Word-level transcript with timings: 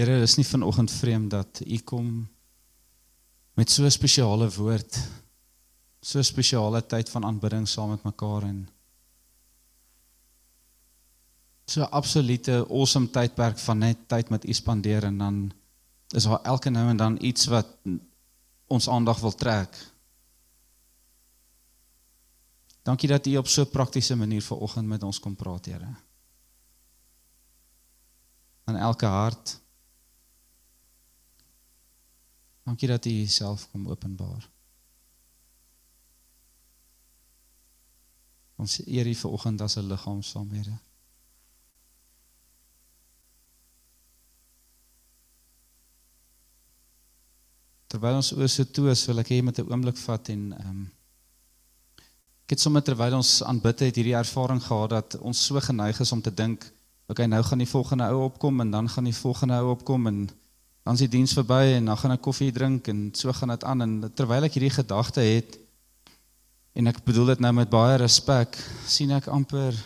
Here, 0.00 0.14
dis 0.16 0.38
nie 0.38 0.46
vanoggend 0.48 0.88
vreemd 0.96 1.34
dat 1.34 1.58
u 1.60 1.78
kom 1.84 2.06
met 3.60 3.70
so 3.70 3.84
'n 3.84 3.90
spesiale 3.90 4.48
woord. 4.48 4.96
So 6.00 6.18
'n 6.18 6.24
spesiale 6.24 6.86
tyd 6.86 7.08
van 7.08 7.24
aanbidding 7.24 7.68
saam 7.68 7.90
met 7.90 8.02
mekaar 8.02 8.42
en 8.42 8.68
so 11.66 11.80
'n 11.80 11.90
absolute 11.90 12.66
awesome 12.70 13.10
tydperk 13.10 13.58
van 13.58 13.78
net 13.78 14.08
tyd 14.08 14.30
met 14.30 14.48
u 14.48 14.52
spandeer 14.52 15.04
en 15.04 15.18
dan 15.18 15.52
is 16.08 16.24
daar 16.24 16.42
elke 16.42 16.70
nou 16.70 16.88
en 16.88 16.96
dan 16.96 17.18
iets 17.20 17.46
wat 17.46 17.66
ons 18.66 18.88
aandag 18.88 19.20
wil 19.20 19.34
trek. 19.34 19.92
Dankie 22.82 23.08
dat 23.08 23.26
u 23.26 23.36
op 23.36 23.46
so 23.46 23.62
'n 23.62 23.70
praktiese 23.70 24.16
manier 24.16 24.42
vanoggend 24.42 24.86
met 24.86 25.02
ons 25.02 25.20
kom 25.20 25.36
praat, 25.36 25.66
Here. 25.66 25.94
Aan 28.64 28.76
elke 28.76 29.06
hart. 29.06 29.60
Dankie 32.70 32.88
dat 32.88 33.04
u 33.04 33.10
jouself 33.10 33.70
kom 33.70 33.88
openbaar. 33.88 34.48
Ons 38.56 38.86
eer 38.86 39.06
u 39.06 39.14
vanoggend 39.14 39.60
as 39.60 39.76
'n 39.76 39.86
liggaam 39.86 40.22
saam, 40.22 40.50
Here. 40.50 40.78
Terwyl 47.86 48.14
ons 48.14 48.32
oor 48.32 48.48
so 48.48 48.64
toe 48.64 48.90
is, 48.90 49.06
wil 49.06 49.18
ek 49.18 49.28
hê 49.28 49.34
jy 49.34 49.42
moet 49.42 49.58
'n 49.58 49.70
oomblik 49.70 49.96
vat 49.96 50.28
en 50.28 50.52
ehm 50.52 50.68
um, 50.68 50.92
Ek 52.44 52.50
het 52.50 52.60
sommer 52.60 52.82
terwyl 52.82 53.14
ons 53.14 53.42
aanbid 53.42 53.78
het 53.80 53.96
hierdie 53.96 54.14
ervaring 54.14 54.62
gehad 54.62 54.90
dat 54.90 55.18
ons 55.18 55.46
so 55.46 55.60
geneig 55.60 56.00
is 56.00 56.12
om 56.12 56.22
te 56.22 56.34
dink, 56.34 56.72
okay, 57.06 57.26
nou 57.26 57.42
gaan 57.42 57.58
die 57.58 57.72
volgende 57.74 58.04
ou 58.04 58.24
opkom 58.24 58.60
en 58.60 58.70
dan 58.70 58.88
gaan 58.88 59.04
die 59.04 59.14
volgende 59.14 59.54
ou 59.54 59.70
opkom 59.70 60.06
en 60.06 60.30
dan 60.90 60.98
is 60.98 61.04
die 61.04 61.12
diens 61.20 61.36
verby 61.38 61.76
en 61.76 61.86
dan 61.86 61.98
gaan 62.00 62.16
ek 62.16 62.22
koffie 62.26 62.50
drink 62.50 62.88
en 62.90 63.02
so 63.14 63.30
gaan 63.30 63.52
dit 63.52 63.62
aan 63.62 63.84
en 63.84 63.92
terwyl 64.10 64.42
ek 64.48 64.56
hierdie 64.56 64.72
gedagte 64.74 65.22
het 65.22 65.54
en 66.74 66.90
ek 66.90 66.98
bedoel 67.06 67.30
dit 67.30 67.44
nou 67.44 67.52
met 67.54 67.70
baie 67.70 68.00
respek, 68.02 68.58
sien 68.90 69.12
ek 69.14 69.28
amper 69.30 69.78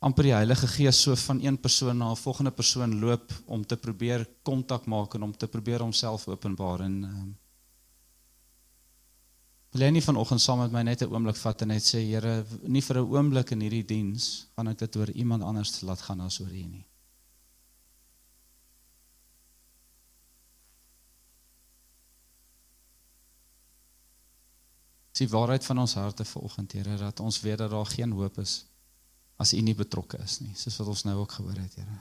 amper 0.00 0.30
die 0.30 0.32
Heilige 0.32 0.70
Gees 0.72 1.02
so 1.04 1.12
van 1.20 1.44
een 1.44 1.60
persoon 1.60 2.00
na 2.00 2.08
'n 2.14 2.22
volgende 2.22 2.50
persoon 2.50 2.96
loop 2.96 3.28
om 3.44 3.60
te 3.60 3.76
probeer 3.76 4.24
kontak 4.42 4.86
maak 4.86 5.14
en 5.14 5.28
om 5.28 5.36
te 5.36 5.46
probeer 5.46 5.84
homself 5.84 6.28
openbaar 6.28 6.86
en 6.88 6.96
um, 7.04 7.36
Wil 9.72 9.82
jy 9.84 9.90
nie 9.90 10.00
vanoggend 10.08 10.40
saam 10.40 10.64
met 10.64 10.72
my 10.72 10.82
net 10.82 11.02
'n 11.02 11.12
oomblik 11.12 11.36
vat 11.36 11.62
en 11.62 11.68
net 11.68 11.82
sê 11.82 12.00
Here, 12.00 12.46
nie 12.64 12.80
vir 12.80 12.96
'n 12.96 13.12
oomblik 13.12 13.50
in 13.52 13.60
hierdie 13.60 13.84
diens 13.84 14.46
gaan 14.56 14.68
ek 14.68 14.78
dit 14.78 14.96
oor 14.96 15.10
iemand 15.10 15.42
anders 15.42 15.82
laat 15.82 16.00
gaan 16.00 16.20
as 16.20 16.40
oor 16.40 16.48
U 16.48 16.64
nie. 16.64 16.86
Dis 25.16 25.24
die 25.24 25.32
waarheid 25.32 25.64
van 25.64 25.78
ons 25.80 25.94
harte 25.96 26.26
vanoggend, 26.28 26.74
Here, 26.76 26.96
dat 27.00 27.20
ons 27.24 27.40
weet 27.40 27.62
dat 27.62 27.70
daar 27.72 27.88
geen 27.88 28.12
hoop 28.12 28.38
is 28.42 28.66
as 29.40 29.54
U 29.56 29.60
nie 29.64 29.74
betrokke 29.76 30.18
is 30.20 30.40
nie, 30.40 30.52
soos 30.56 30.76
wat 30.80 30.88
ons 30.92 31.04
nou 31.08 31.14
ook 31.22 31.32
gehoor 31.38 31.56
het, 31.56 31.74
Here. 31.80 32.00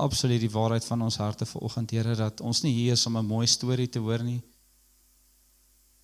Absoluut 0.00 0.40
die 0.40 0.52
waarheid 0.52 0.84
van 0.84 1.04
ons 1.04 1.20
harte 1.20 1.44
vanoggend, 1.44 1.92
Here, 1.92 2.16
dat 2.16 2.40
ons 2.40 2.62
nie 2.64 2.72
hier 2.72 2.96
is 2.96 3.06
om 3.06 3.18
'n 3.20 3.26
mooi 3.26 3.46
storie 3.46 3.88
te 3.88 4.00
hoor 4.00 4.24
nie 4.24 4.40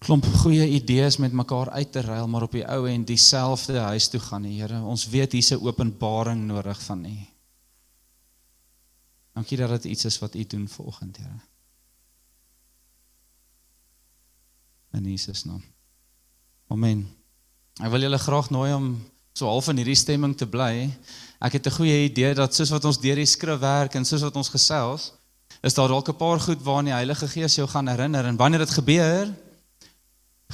klomp 0.05 0.27
goeie 0.43 0.67
idees 0.77 1.17
met 1.17 1.33
mekaar 1.33 1.71
uit 1.71 1.93
te 1.93 2.03
ruil, 2.05 2.29
maar 2.29 2.45
op 2.45 2.53
die 2.53 2.65
ou 2.69 2.83
en 2.91 3.07
dieselfde 3.09 3.79
huis 3.89 4.09
toe 4.13 4.21
gaan, 4.21 4.45
die 4.45 4.59
Here. 4.59 4.83
Ons 4.85 5.07
weet 5.09 5.33
hier's 5.33 5.53
'n 5.53 5.65
openbaring 5.65 6.45
nodig 6.45 6.83
van 6.83 7.05
U. 7.05 7.17
Dankie 9.35 9.57
dat 9.57 9.69
dit 9.69 9.85
iets 9.85 10.05
is 10.05 10.19
wat 10.19 10.35
U 10.35 10.45
doen 10.45 10.69
vanoggend, 10.69 11.17
Here. 11.17 11.54
In 14.95 15.05
Jesus 15.05 15.45
naam. 15.45 15.63
Amen. 16.71 17.05
Ek 17.83 17.91
wil 17.91 18.07
julle 18.07 18.19
graag 18.19 18.51
nooi 18.55 18.71
om 18.73 18.89
so 19.35 19.51
half 19.51 19.69
in 19.73 19.83
hierdie 19.83 19.99
stemming 19.99 20.37
te 20.39 20.47
bly. 20.47 20.89
Ek 21.43 21.59
het 21.59 21.67
'n 21.67 21.77
goeie 21.79 22.05
idee 22.07 22.35
dat 22.35 22.55
soos 22.55 22.71
wat 22.71 22.85
ons 22.85 23.01
deur 23.01 23.17
die 23.17 23.27
skrif 23.27 23.59
werk 23.59 23.95
en 23.95 24.05
soos 24.05 24.23
wat 24.23 24.37
ons 24.37 24.49
gesels, 24.49 25.13
is 25.63 25.75
daar 25.75 25.89
dalk 25.89 26.09
'n 26.09 26.17
paar 26.17 26.41
goed 26.41 26.63
waaraan 26.63 26.85
die 26.85 26.95
Heilige 26.95 27.29
Gees 27.29 27.57
jou 27.57 27.67
gaan 27.67 27.89
herinner 27.89 28.25
en 28.25 28.37
wanneer 28.37 28.61
dit 28.61 28.71
gebeur, 28.71 29.35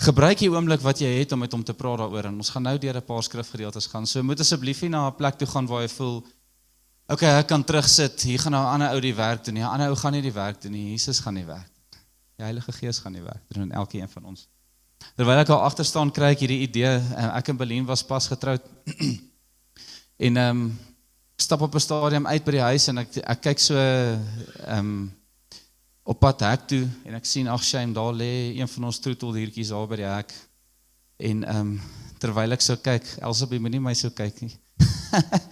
Gebruik 0.00 0.38
die 0.40 0.48
oomblik 0.48 0.80
wat 0.80 1.00
jy 1.02 1.10
het 1.18 1.32
om 1.34 1.42
met 1.42 1.52
hom 1.52 1.64
te 1.66 1.74
praat 1.76 1.98
daaroor 2.00 2.30
en 2.30 2.38
ons 2.40 2.50
gaan 2.54 2.62
nou 2.62 2.78
deur 2.78 2.96
'n 2.96 3.04
paar 3.04 3.22
skrifgedeeltes 3.22 3.86
gaan. 3.86 4.06
So 4.06 4.22
moet 4.22 4.40
asseblief 4.40 4.80
nie 4.82 4.90
na 4.90 5.08
'n 5.08 5.16
plek 5.16 5.36
toe 5.36 5.46
gaan 5.46 5.66
waar 5.66 5.82
jy 5.82 5.88
voel 5.88 6.24
okay, 7.08 7.38
ek 7.38 7.48
kan 7.48 7.64
terugsit. 7.64 8.22
Hier 8.22 8.38
gaan 8.38 8.52
nou 8.52 8.64
'n 8.64 8.72
ander 8.72 8.94
ou 8.94 9.00
die 9.00 9.14
werk 9.14 9.44
doen. 9.44 9.58
'n 9.58 9.62
Ander 9.62 9.88
ou 9.88 9.96
gaan 9.96 10.12
nie 10.12 10.22
die 10.22 10.32
werk 10.32 10.60
doen 10.62 10.72
nie. 10.72 10.90
Jesus 10.90 11.20
gaan 11.20 11.34
die 11.34 11.44
werk. 11.44 11.70
Die 12.40 12.46
Heilige 12.46 12.72
Gees 12.72 12.98
gaan 12.98 13.12
die 13.12 13.22
werk 13.22 13.42
doen 13.52 13.66
in 13.66 13.72
elkeen 13.76 14.08
van 14.08 14.30
ons. 14.32 14.46
Terwyl 15.12 15.42
ek 15.42 15.50
al 15.52 15.64
agter 15.66 15.84
staan 15.84 16.08
kry 16.12 16.30
ek 16.32 16.40
hierdie 16.40 16.62
idee. 16.64 16.92
Ek 17.36 17.50
in 17.52 17.58
Berlin 17.60 17.84
was 17.88 18.00
pas 18.06 18.28
getroud. 18.32 18.64
en 20.26 20.40
ehm 20.40 20.62
um, 20.62 20.70
stap 21.40 21.60
op 21.60 21.74
'n 21.76 21.84
stadium 21.84 22.26
uit 22.26 22.44
by 22.44 22.52
die 22.56 22.64
huis 22.64 22.88
en 22.88 23.02
ek 23.04 23.18
ek 23.20 23.42
kyk 23.48 23.60
so 23.60 23.76
ehm 23.76 24.78
um, 24.78 25.12
op 26.04 26.20
pad 26.20 26.40
hek 26.48 26.64
toe 26.68 26.88
en 27.04 27.20
ek 27.20 27.28
sien 27.28 27.48
ag 27.48 27.64
shame 27.64 27.92
daar 27.92 28.16
lê 28.16 28.56
een 28.56 28.68
van 28.68 28.88
ons 28.88 29.00
troeteldiertjies 29.04 29.76
daar 29.76 29.86
by 29.92 30.00
die 30.00 30.08
hek. 30.08 30.32
En 31.20 31.44
ehm 31.44 31.60
um, 31.60 31.76
terwyl 32.20 32.56
ek 32.56 32.64
so 32.64 32.76
kyk, 32.76 33.04
Elsabie 33.20 33.60
moenie 33.60 33.84
my 33.84 33.94
so 33.94 34.08
kyk 34.08 34.40
nie. 34.40 34.56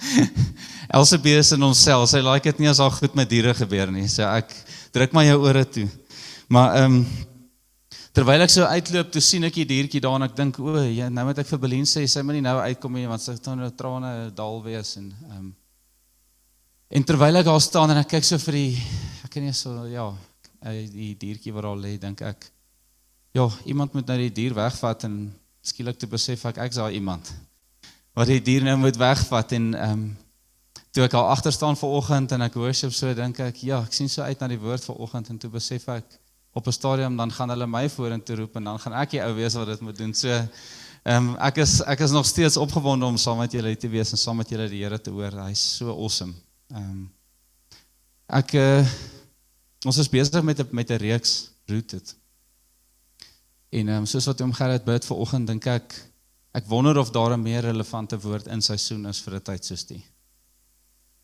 Elsabie 0.97 1.37
is 1.37 1.53
in 1.53 1.63
onsself. 1.63 2.09
Sy 2.09 2.25
like 2.25 2.49
dit 2.49 2.65
nie 2.65 2.73
as 2.73 2.81
haar 2.81 2.97
goed 2.97 3.15
met 3.15 3.29
diere 3.29 3.53
gebeur 3.53 3.93
nie. 3.93 4.09
So 4.09 4.25
ek 4.25 4.57
druk 4.93 5.13
maar 5.13 5.29
jou 5.29 5.41
ore 5.45 5.69
toe. 5.69 5.89
Maar 6.49 6.79
ehm 6.83 6.99
um, 7.01 7.07
terwyl 8.13 8.43
ek 8.43 8.51
so 8.51 8.67
uitloop, 8.67 9.13
toe 9.15 9.23
sien 9.23 9.45
ek 9.47 9.55
die 9.61 9.69
diertjie 9.69 10.01
daar 10.03 10.17
en 10.19 10.27
ek 10.27 10.35
dink, 10.37 10.59
o, 10.59 10.75
ja, 10.83 11.07
nou 11.13 11.25
moet 11.29 11.39
ek 11.39 11.47
vir 11.47 11.61
Beline 11.63 11.87
sê 11.87 12.03
sy 12.09 12.25
moenie 12.27 12.43
nou 12.43 12.57
uitkom 12.65 12.97
nie 12.99 13.07
want 13.07 13.23
sy 13.23 13.37
gaan 13.37 13.61
nou 13.63 13.69
trane 13.79 14.13
daal 14.35 14.63
wees 14.65 14.97
en 15.01 15.13
ehm. 15.13 15.39
Um, 15.39 15.57
En 16.89 17.05
terwyl 17.05 17.37
ek 17.37 17.45
daar 17.45 17.61
staan 17.61 17.91
en 17.93 17.99
ek 18.01 18.15
kyk 18.15 18.25
so 18.25 18.41
vir 18.47 18.57
die 18.57 18.77
ek 19.27 19.33
kan 19.35 19.45
nie 19.45 19.53
so 19.53 19.83
ja, 19.93 20.07
die 20.89 21.11
diertjie 21.21 21.53
wat 21.53 21.67
daar 21.67 21.77
lê, 21.77 21.91
dink 22.01 22.23
ek, 22.25 22.47
ja, 23.37 23.45
iemand 23.69 23.93
moet 23.93 24.09
nou 24.09 24.17
die 24.17 24.31
dier 24.33 24.55
wegvat 24.57 25.05
en 25.05 25.19
skielik 25.61 25.99
te 26.01 26.09
besef 26.09 26.47
ek 26.49 26.63
ek's 26.65 26.81
daai 26.81 26.97
iemand 26.97 27.29
wat 28.17 28.33
die 28.33 28.41
dier 28.43 28.65
nou 28.65 28.79
moet 28.81 28.97
wegvat. 28.99 29.53
En 29.59 29.69
ehm 29.75 29.93
um, 29.99 30.09
toe 30.97 31.05
ek 31.05 31.13
al 31.15 31.29
agter 31.31 31.53
staan 31.53 31.77
ver 31.77 31.93
oggend 31.93 32.33
en 32.33 32.43
ek 32.47 32.57
worship 32.57 32.95
so 32.97 33.13
dink 33.15 33.37
ek, 33.45 33.61
ja, 33.69 33.83
ek 33.85 33.93
sien 33.93 34.09
so 34.09 34.25
uit 34.25 34.41
na 34.41 34.49
die 34.49 34.59
woord 34.59 34.83
ver 34.89 34.97
oggend 35.05 35.29
en 35.29 35.37
toe 35.39 35.51
besef 35.53 35.85
ek 35.93 36.17
op 36.59 36.67
'n 36.67 36.77
stadium 36.77 37.17
dan 37.17 37.33
gaan 37.33 37.51
hulle 37.55 37.67
my 37.67 37.89
vorentoe 37.89 38.37
roep 38.37 38.57
en 38.57 38.65
dan 38.65 38.79
gaan 38.79 38.95
ek 39.03 39.11
die 39.17 39.23
ou 39.23 39.33
wees 39.35 39.55
wat 39.55 39.67
dit 39.67 39.81
moet 39.81 39.99
doen. 39.99 40.15
So 40.15 40.29
ehm 40.29 41.29
um, 41.29 41.37
ek 41.37 41.63
is 41.65 41.81
ek 41.83 42.01
is 42.01 42.11
nog 42.11 42.27
steeds 42.27 42.57
opgewonde 42.57 43.07
om 43.07 43.17
saam 43.17 43.39
met 43.39 43.53
julle 43.53 43.77
te 43.77 43.89
wees 43.89 44.11
en 44.11 44.19
saam 44.19 44.37
met 44.37 44.49
julle 44.49 44.69
die 44.69 44.83
Here 44.83 45.01
te 45.01 45.11
hoor. 45.11 45.33
Hy's 45.47 45.77
so 45.77 45.95
awesome. 45.95 46.35
Ehm 46.71 46.91
um, 46.91 47.07
ek 48.27 48.53
uh, 48.53 48.85
Ons 49.87 50.01
is 50.03 50.11
besig 50.11 50.43
met 50.43 50.59
'n 50.59 50.69
met 50.71 50.91
'n 50.91 50.99
reeks 50.99 51.51
rooted. 51.67 52.17
En 53.71 53.89
ehm 53.89 53.97
um, 53.97 54.07
soos 54.07 54.25
wat 54.25 54.41
oom 54.41 54.53
Gerrit 54.53 54.85
bid 54.85 55.05
vir 55.05 55.17
oggend 55.17 55.47
dink 55.47 55.67
ek 55.67 55.95
ek 56.53 56.67
wonder 56.67 56.99
of 56.99 57.11
daar 57.11 57.37
'n 57.37 57.43
meer 57.43 57.63
relevante 57.63 58.19
woord 58.19 58.47
in 58.47 58.61
seisoen 58.61 59.07
is 59.07 59.21
vir 59.21 59.35
'n 59.35 59.43
tyd 59.43 59.65
soos 59.65 59.85
die. 59.87 60.05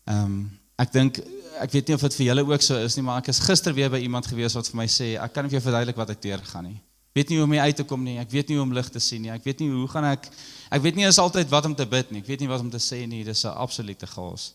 Ehm 0.05 0.23
um, 0.23 0.59
ek 0.81 0.91
dink 0.91 1.19
ek 1.61 1.71
weet 1.71 1.87
nie 1.87 1.95
of 1.95 2.01
dit 2.01 2.17
vir 2.19 2.25
julle 2.25 2.43
ook 2.43 2.61
so 2.61 2.75
is 2.83 2.97
nie, 2.97 3.03
maar 3.05 3.21
ek 3.21 3.29
is 3.31 3.39
gister 3.39 3.73
weer 3.73 3.89
by 3.89 4.01
iemand 4.03 4.27
gewees 4.27 4.55
wat 4.57 4.67
vir 4.67 4.79
my 4.81 4.87
sê 4.91 5.13
ek 5.15 5.33
kan 5.33 5.45
nie 5.45 5.53
vir 5.53 5.59
jou 5.59 5.65
verduidelik 5.69 5.99
wat 6.01 6.11
ek 6.11 6.21
deurgegaan 6.25 6.67
nie. 6.67 6.79
Weet 7.15 7.29
nie 7.31 7.37
hoe 7.39 7.45
om 7.45 7.53
hier 7.55 7.63
uit 7.63 7.77
te 7.79 7.85
kom 7.87 8.01
nie. 8.03 8.17
Ek 8.19 8.31
weet 8.31 8.49
nie 8.51 8.57
hoe 8.57 8.65
om 8.65 8.73
lig 8.75 8.89
te 8.91 8.99
sien 8.99 9.21
nie. 9.23 9.31
Ek 9.31 9.45
weet 9.45 9.61
nie 9.63 9.69
hoe 9.71 9.87
gaan 9.87 10.09
ek 10.09 10.27
ek 10.75 10.81
weet 10.83 10.97
nie 10.99 11.07
is 11.07 11.19
altyd 11.21 11.47
wat 11.53 11.69
om 11.69 11.75
te 11.75 11.85
bid 11.87 12.11
nie. 12.11 12.19
Ek 12.19 12.27
weet 12.27 12.43
nie 12.43 12.49
wat 12.51 12.63
om 12.65 12.71
te 12.73 12.81
sê 12.83 13.05
nie. 13.07 13.23
Dis 13.23 13.45
'n 13.45 13.55
absolute 13.55 14.07
chaos. 14.07 14.53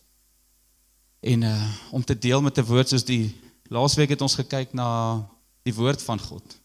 En 1.25 1.43
uh 1.43 1.69
om 1.91 2.05
te 2.05 2.19
deel 2.19 2.43
met 2.43 2.59
'n 2.59 2.69
woord 2.69 2.89
soos 2.89 3.05
die 3.05 3.33
Laasweek 3.71 4.11
het 4.11 4.23
ons 4.23 4.35
gekyk 4.35 4.75
na 4.75 5.25
die 5.63 5.75
woord 5.75 6.03
van 6.03 6.19
God 6.19 6.57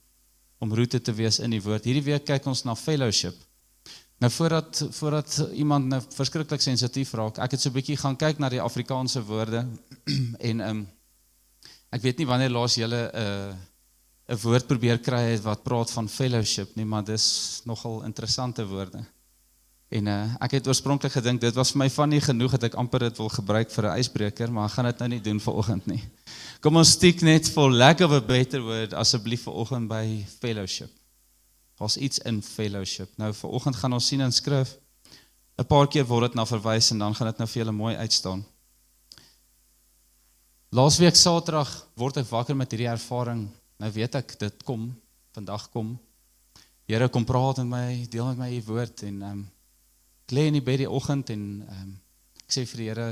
om 0.60 0.74
roete 0.74 1.02
te 1.02 1.14
wees 1.14 1.40
in 1.40 1.52
die 1.52 1.62
woord. 1.62 1.86
Hierdie 1.86 2.04
week 2.04 2.26
kyk 2.26 2.46
ons 2.46 2.64
na 2.66 2.76
fellowship. 2.76 3.36
Nou 4.18 4.32
voordat 4.32 4.88
voordat 4.92 5.48
iemand 5.54 5.86
nou 5.86 6.02
verskriklik 6.16 6.62
sensitief 6.62 7.14
raak, 7.14 7.38
ek 7.38 7.52
het 7.52 7.62
so 7.62 7.70
'n 7.70 7.74
bietjie 7.74 7.98
gaan 7.98 8.16
kyk 8.16 8.38
na 8.40 8.50
die 8.50 8.62
Afrikaanse 8.62 9.24
woorde 9.24 9.68
en 10.50 10.60
ehm 10.60 10.70
um, 10.70 10.88
Ek 11.96 12.04
weet 12.04 12.20
nie 12.20 12.28
wanneer 12.28 12.52
laas 12.52 12.76
julle 12.76 13.08
'n 13.08 13.24
uh, 13.24 14.36
'n 14.36 14.40
woord 14.42 14.68
probeer 14.68 14.98
kry 15.00 15.22
het 15.32 15.44
wat 15.44 15.64
praat 15.64 15.92
van 15.92 16.10
fellowship 16.10 16.76
nie, 16.76 16.86
maar 16.86 17.04
dis 17.04 17.62
nogal 17.66 18.04
interessante 18.04 18.66
woorde. 18.66 19.04
En 19.90 20.08
uh, 20.08 20.34
ek 20.42 20.58
het 20.58 20.68
oorspronklik 20.68 21.14
gedink 21.14 21.42
dit 21.42 21.54
was 21.56 21.72
vir 21.72 21.80
my 21.84 21.90
van 21.90 22.10
nie 22.10 22.22
genoeg 22.22 22.52
dat 22.58 22.64
ek 22.64 22.74
amper 22.82 23.00
dit 23.00 23.18
wil 23.18 23.30
gebruik 23.30 23.72
vir 23.72 23.86
'n 23.86 24.00
ysbreker, 24.00 24.52
maar 24.52 24.66
ek 24.66 24.76
gaan 24.76 24.86
dit 24.86 25.00
nou 25.00 25.10
nie 25.10 25.22
doen 25.22 25.40
vanoggend 25.40 25.86
nie. 25.88 26.04
Kom 26.60 26.76
ons 26.76 26.92
stiek 26.92 27.22
net 27.22 27.48
for 27.48 27.72
lack 27.72 28.02
of 28.02 28.12
a 28.12 28.20
better 28.20 28.62
word 28.62 28.94
asseblief 28.94 29.44
vanoggend 29.44 29.88
by 29.88 30.26
fellowship. 30.42 30.90
Daar's 31.76 31.98
iets 31.98 32.20
in 32.20 32.42
fellowship. 32.44 33.12
Nou 33.18 33.34
vanoggend 33.34 33.76
gaan 33.76 33.94
ons 33.94 34.08
sien 34.08 34.22
in 34.22 34.32
skrif 34.32 34.78
'n 35.56 35.66
paar 35.66 35.88
keer 35.88 36.06
word 36.06 36.32
dit 36.32 36.36
na 36.36 36.46
verwys 36.46 36.92
en 36.92 37.00
dan 37.00 37.16
gaan 37.16 37.28
dit 37.28 37.38
nou 37.38 37.48
vir 37.48 37.62
julle 37.62 37.72
mooi 37.72 37.96
uitstaan. 37.96 38.44
Laasweek 40.76 41.16
Saterdag 41.16 41.70
word 41.96 42.18
ek 42.18 42.28
wakker 42.28 42.56
met 42.56 42.72
hierdie 42.72 42.92
ervaring. 42.92 43.46
Nou 43.80 43.92
weet 43.92 44.16
ek 44.16 44.40
dit 44.40 44.64
kom, 44.68 44.90
vandag 45.32 45.70
kom. 45.72 45.94
Here 46.86 47.08
kom 47.10 47.24
praat 47.26 47.58
met 47.64 47.68
my, 47.68 48.06
deel 48.12 48.28
met 48.34 48.38
my 48.38 48.50
u 48.58 48.62
woord 48.68 49.04
en 49.04 49.22
ehm 49.22 49.32
um, 49.32 49.46
ek 50.26 50.34
lê 50.34 50.48
in 50.50 50.58
die 50.58 50.66
bed 50.66 50.82
die 50.84 50.90
oggend 50.90 51.30
en 51.30 51.46
ehm 51.70 51.82
um, 51.82 51.96
ek 52.44 52.52
sê 52.52 52.66
vir 52.66 52.84
die 52.84 52.90
Here 52.90 53.08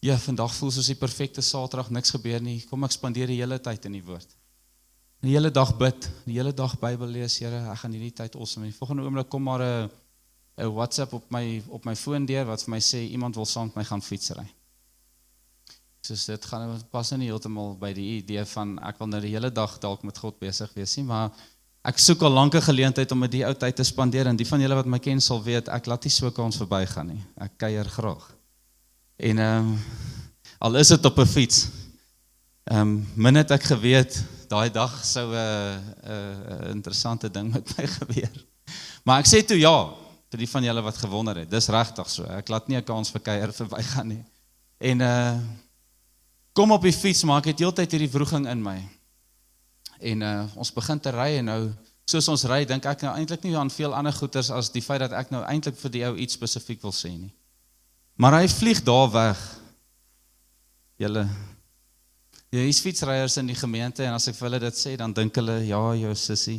ja, 0.00 0.16
vandag 0.16 0.54
voel 0.54 0.70
soos 0.72 0.88
die 0.88 0.96
perfekte 0.96 1.42
Saterdag, 1.44 1.90
niks 1.90 2.14
gebeur 2.14 2.40
nie. 2.40 2.60
Kom 2.70 2.86
ek 2.86 2.94
spandeer 2.94 3.28
die 3.28 3.40
hele 3.42 3.58
tyd 3.60 3.84
in 3.84 3.98
die 3.98 4.04
woord. 4.04 4.39
Die 5.20 5.34
hele 5.34 5.50
dag 5.52 5.74
bid, 5.76 6.06
die 6.24 6.38
hele 6.38 6.52
dag 6.56 6.78
Bybel 6.80 7.10
lees, 7.12 7.34
Here, 7.42 7.58
ek 7.68 7.82
gaan 7.82 7.92
hierdie 7.92 8.14
tyd 8.16 8.38
awesome. 8.38 8.64
En 8.64 8.72
die 8.72 8.78
volgende 8.78 9.04
oomblik 9.04 9.28
kom 9.28 9.42
maar 9.44 9.60
'n 9.60 9.90
'n 10.56 10.72
WhatsApp 10.72 11.12
op 11.12 11.30
my 11.30 11.62
op 11.68 11.84
my 11.84 11.94
foon 11.96 12.26
deur 12.26 12.46
wat 12.46 12.62
vir 12.62 12.70
my 12.70 12.80
sê 12.80 13.00
iemand 13.10 13.34
wil 13.36 13.44
saam 13.44 13.66
met 13.66 13.76
my 13.76 13.84
gaan 13.84 14.02
fietsry. 14.02 14.46
Soos 16.00 16.24
dit 16.24 16.44
gaan 16.44 16.68
nou 16.68 16.78
pas 16.90 17.10
nie 17.10 17.28
heeltemal 17.28 17.76
by 17.78 17.92
die 17.92 18.16
idee 18.18 18.44
van 18.44 18.78
ek 18.78 18.98
wil 18.98 19.08
nou 19.08 19.20
die 19.20 19.32
hele 19.34 19.50
dag 19.50 19.78
dalk 19.78 20.02
met 20.02 20.18
God 20.18 20.38
besig 20.38 20.72
wees 20.74 20.96
nie, 20.96 21.04
maar 21.04 21.30
ek 21.84 21.98
soek 21.98 22.22
al 22.22 22.32
lank 22.32 22.54
'n 22.54 22.62
geleentheid 22.62 23.12
om 23.12 23.18
met 23.18 23.30
die 23.30 23.44
ou 23.44 23.54
tyd 23.54 23.76
te 23.76 23.84
spandeer 23.84 24.26
en 24.26 24.36
die 24.36 24.46
van 24.46 24.60
julle 24.60 24.74
wat 24.74 24.86
my 24.86 24.98
ken 24.98 25.20
sal 25.20 25.42
weet 25.42 25.68
ek 25.68 25.86
laat 25.86 26.04
nie 26.04 26.10
so 26.10 26.30
kans 26.30 26.56
verbygaan 26.56 27.06
nie. 27.06 27.24
Ek 27.36 27.58
kuier 27.58 27.84
graag. 27.84 28.36
En 29.16 29.38
ehm 29.38 29.68
um, 29.68 29.78
al 30.58 30.76
is 30.76 30.88
dit 30.88 31.04
op 31.04 31.18
'n 31.18 31.26
fiets. 31.26 31.68
Ehm 32.64 32.80
um, 32.80 33.06
min 33.16 33.34
het 33.34 33.50
ek 33.50 33.62
geweet 33.62 34.24
daai 34.50 34.70
dag 34.74 34.92
sou 35.06 35.30
'n 35.30 35.34
uh, 35.34 35.78
'n 35.78 36.64
uh, 36.66 36.70
interessante 36.70 37.30
ding 37.30 37.52
met 37.52 37.76
my 37.76 37.86
gebeur. 37.98 38.46
Maar 39.04 39.22
ek 39.22 39.28
sê 39.30 39.46
toe 39.46 39.58
ja, 39.58 39.94
vir 40.30 40.42
die 40.42 40.50
van 40.50 40.64
julle 40.64 40.82
wat 40.82 40.98
gewonder 40.98 41.42
het. 41.42 41.50
Dis 41.50 41.70
regtig 41.70 42.10
so. 42.10 42.24
Ek 42.24 42.48
laat 42.48 42.68
nie 42.68 42.76
'n 42.76 42.84
kans 42.84 43.10
vir 43.10 43.20
kuier 43.20 43.52
verbygaan 43.52 44.08
nie. 44.08 44.24
En 44.78 45.00
uh 45.00 45.38
kom 46.52 46.72
op 46.72 46.82
die 46.82 46.92
fiets 46.92 47.22
maar 47.24 47.38
ek 47.38 47.54
het 47.54 47.60
heeltyd 47.62 47.92
hierdie 47.92 48.10
wroging 48.10 48.48
in 48.48 48.62
my. 48.62 48.78
En 50.00 50.22
uh 50.22 50.46
ons 50.56 50.72
begin 50.72 51.00
te 51.00 51.10
ry 51.10 51.38
en 51.38 51.44
nou 51.44 51.62
soos 52.04 52.28
ons 52.28 52.44
ry 52.44 52.64
dink 52.64 52.84
ek 52.84 53.02
nou 53.02 53.14
eintlik 53.14 53.42
nie 53.42 53.56
aan 53.56 53.70
veel 53.70 53.94
ander 53.94 54.12
goeters 54.12 54.50
as 54.50 54.70
die 54.70 54.82
feit 54.82 55.00
dat 55.00 55.12
ek 55.12 55.30
nou 55.30 55.44
eintlik 55.44 55.78
vir 55.78 55.90
die 55.90 56.04
ou 56.06 56.16
iets 56.16 56.34
spesifiek 56.34 56.82
wil 56.82 56.92
sê 56.92 57.10
nie. 57.10 57.32
Maar 58.16 58.40
hy 58.40 58.48
vlieg 58.48 58.82
daar 58.82 59.10
weg. 59.10 59.38
Julle 60.98 61.28
Ja, 62.50 62.58
hier's 62.58 62.80
fietsryers 62.82 63.36
in 63.38 63.46
die 63.46 63.54
gemeente 63.54 64.02
en 64.02 64.16
as 64.16 64.26
ek 64.26 64.34
vir 64.34 64.48
hulle 64.48 64.58
dit 64.64 64.74
sê, 64.74 64.96
dan 64.98 65.12
dink 65.14 65.36
hulle, 65.38 65.60
ja, 65.68 65.80
jou 65.94 66.14
sussie. 66.18 66.58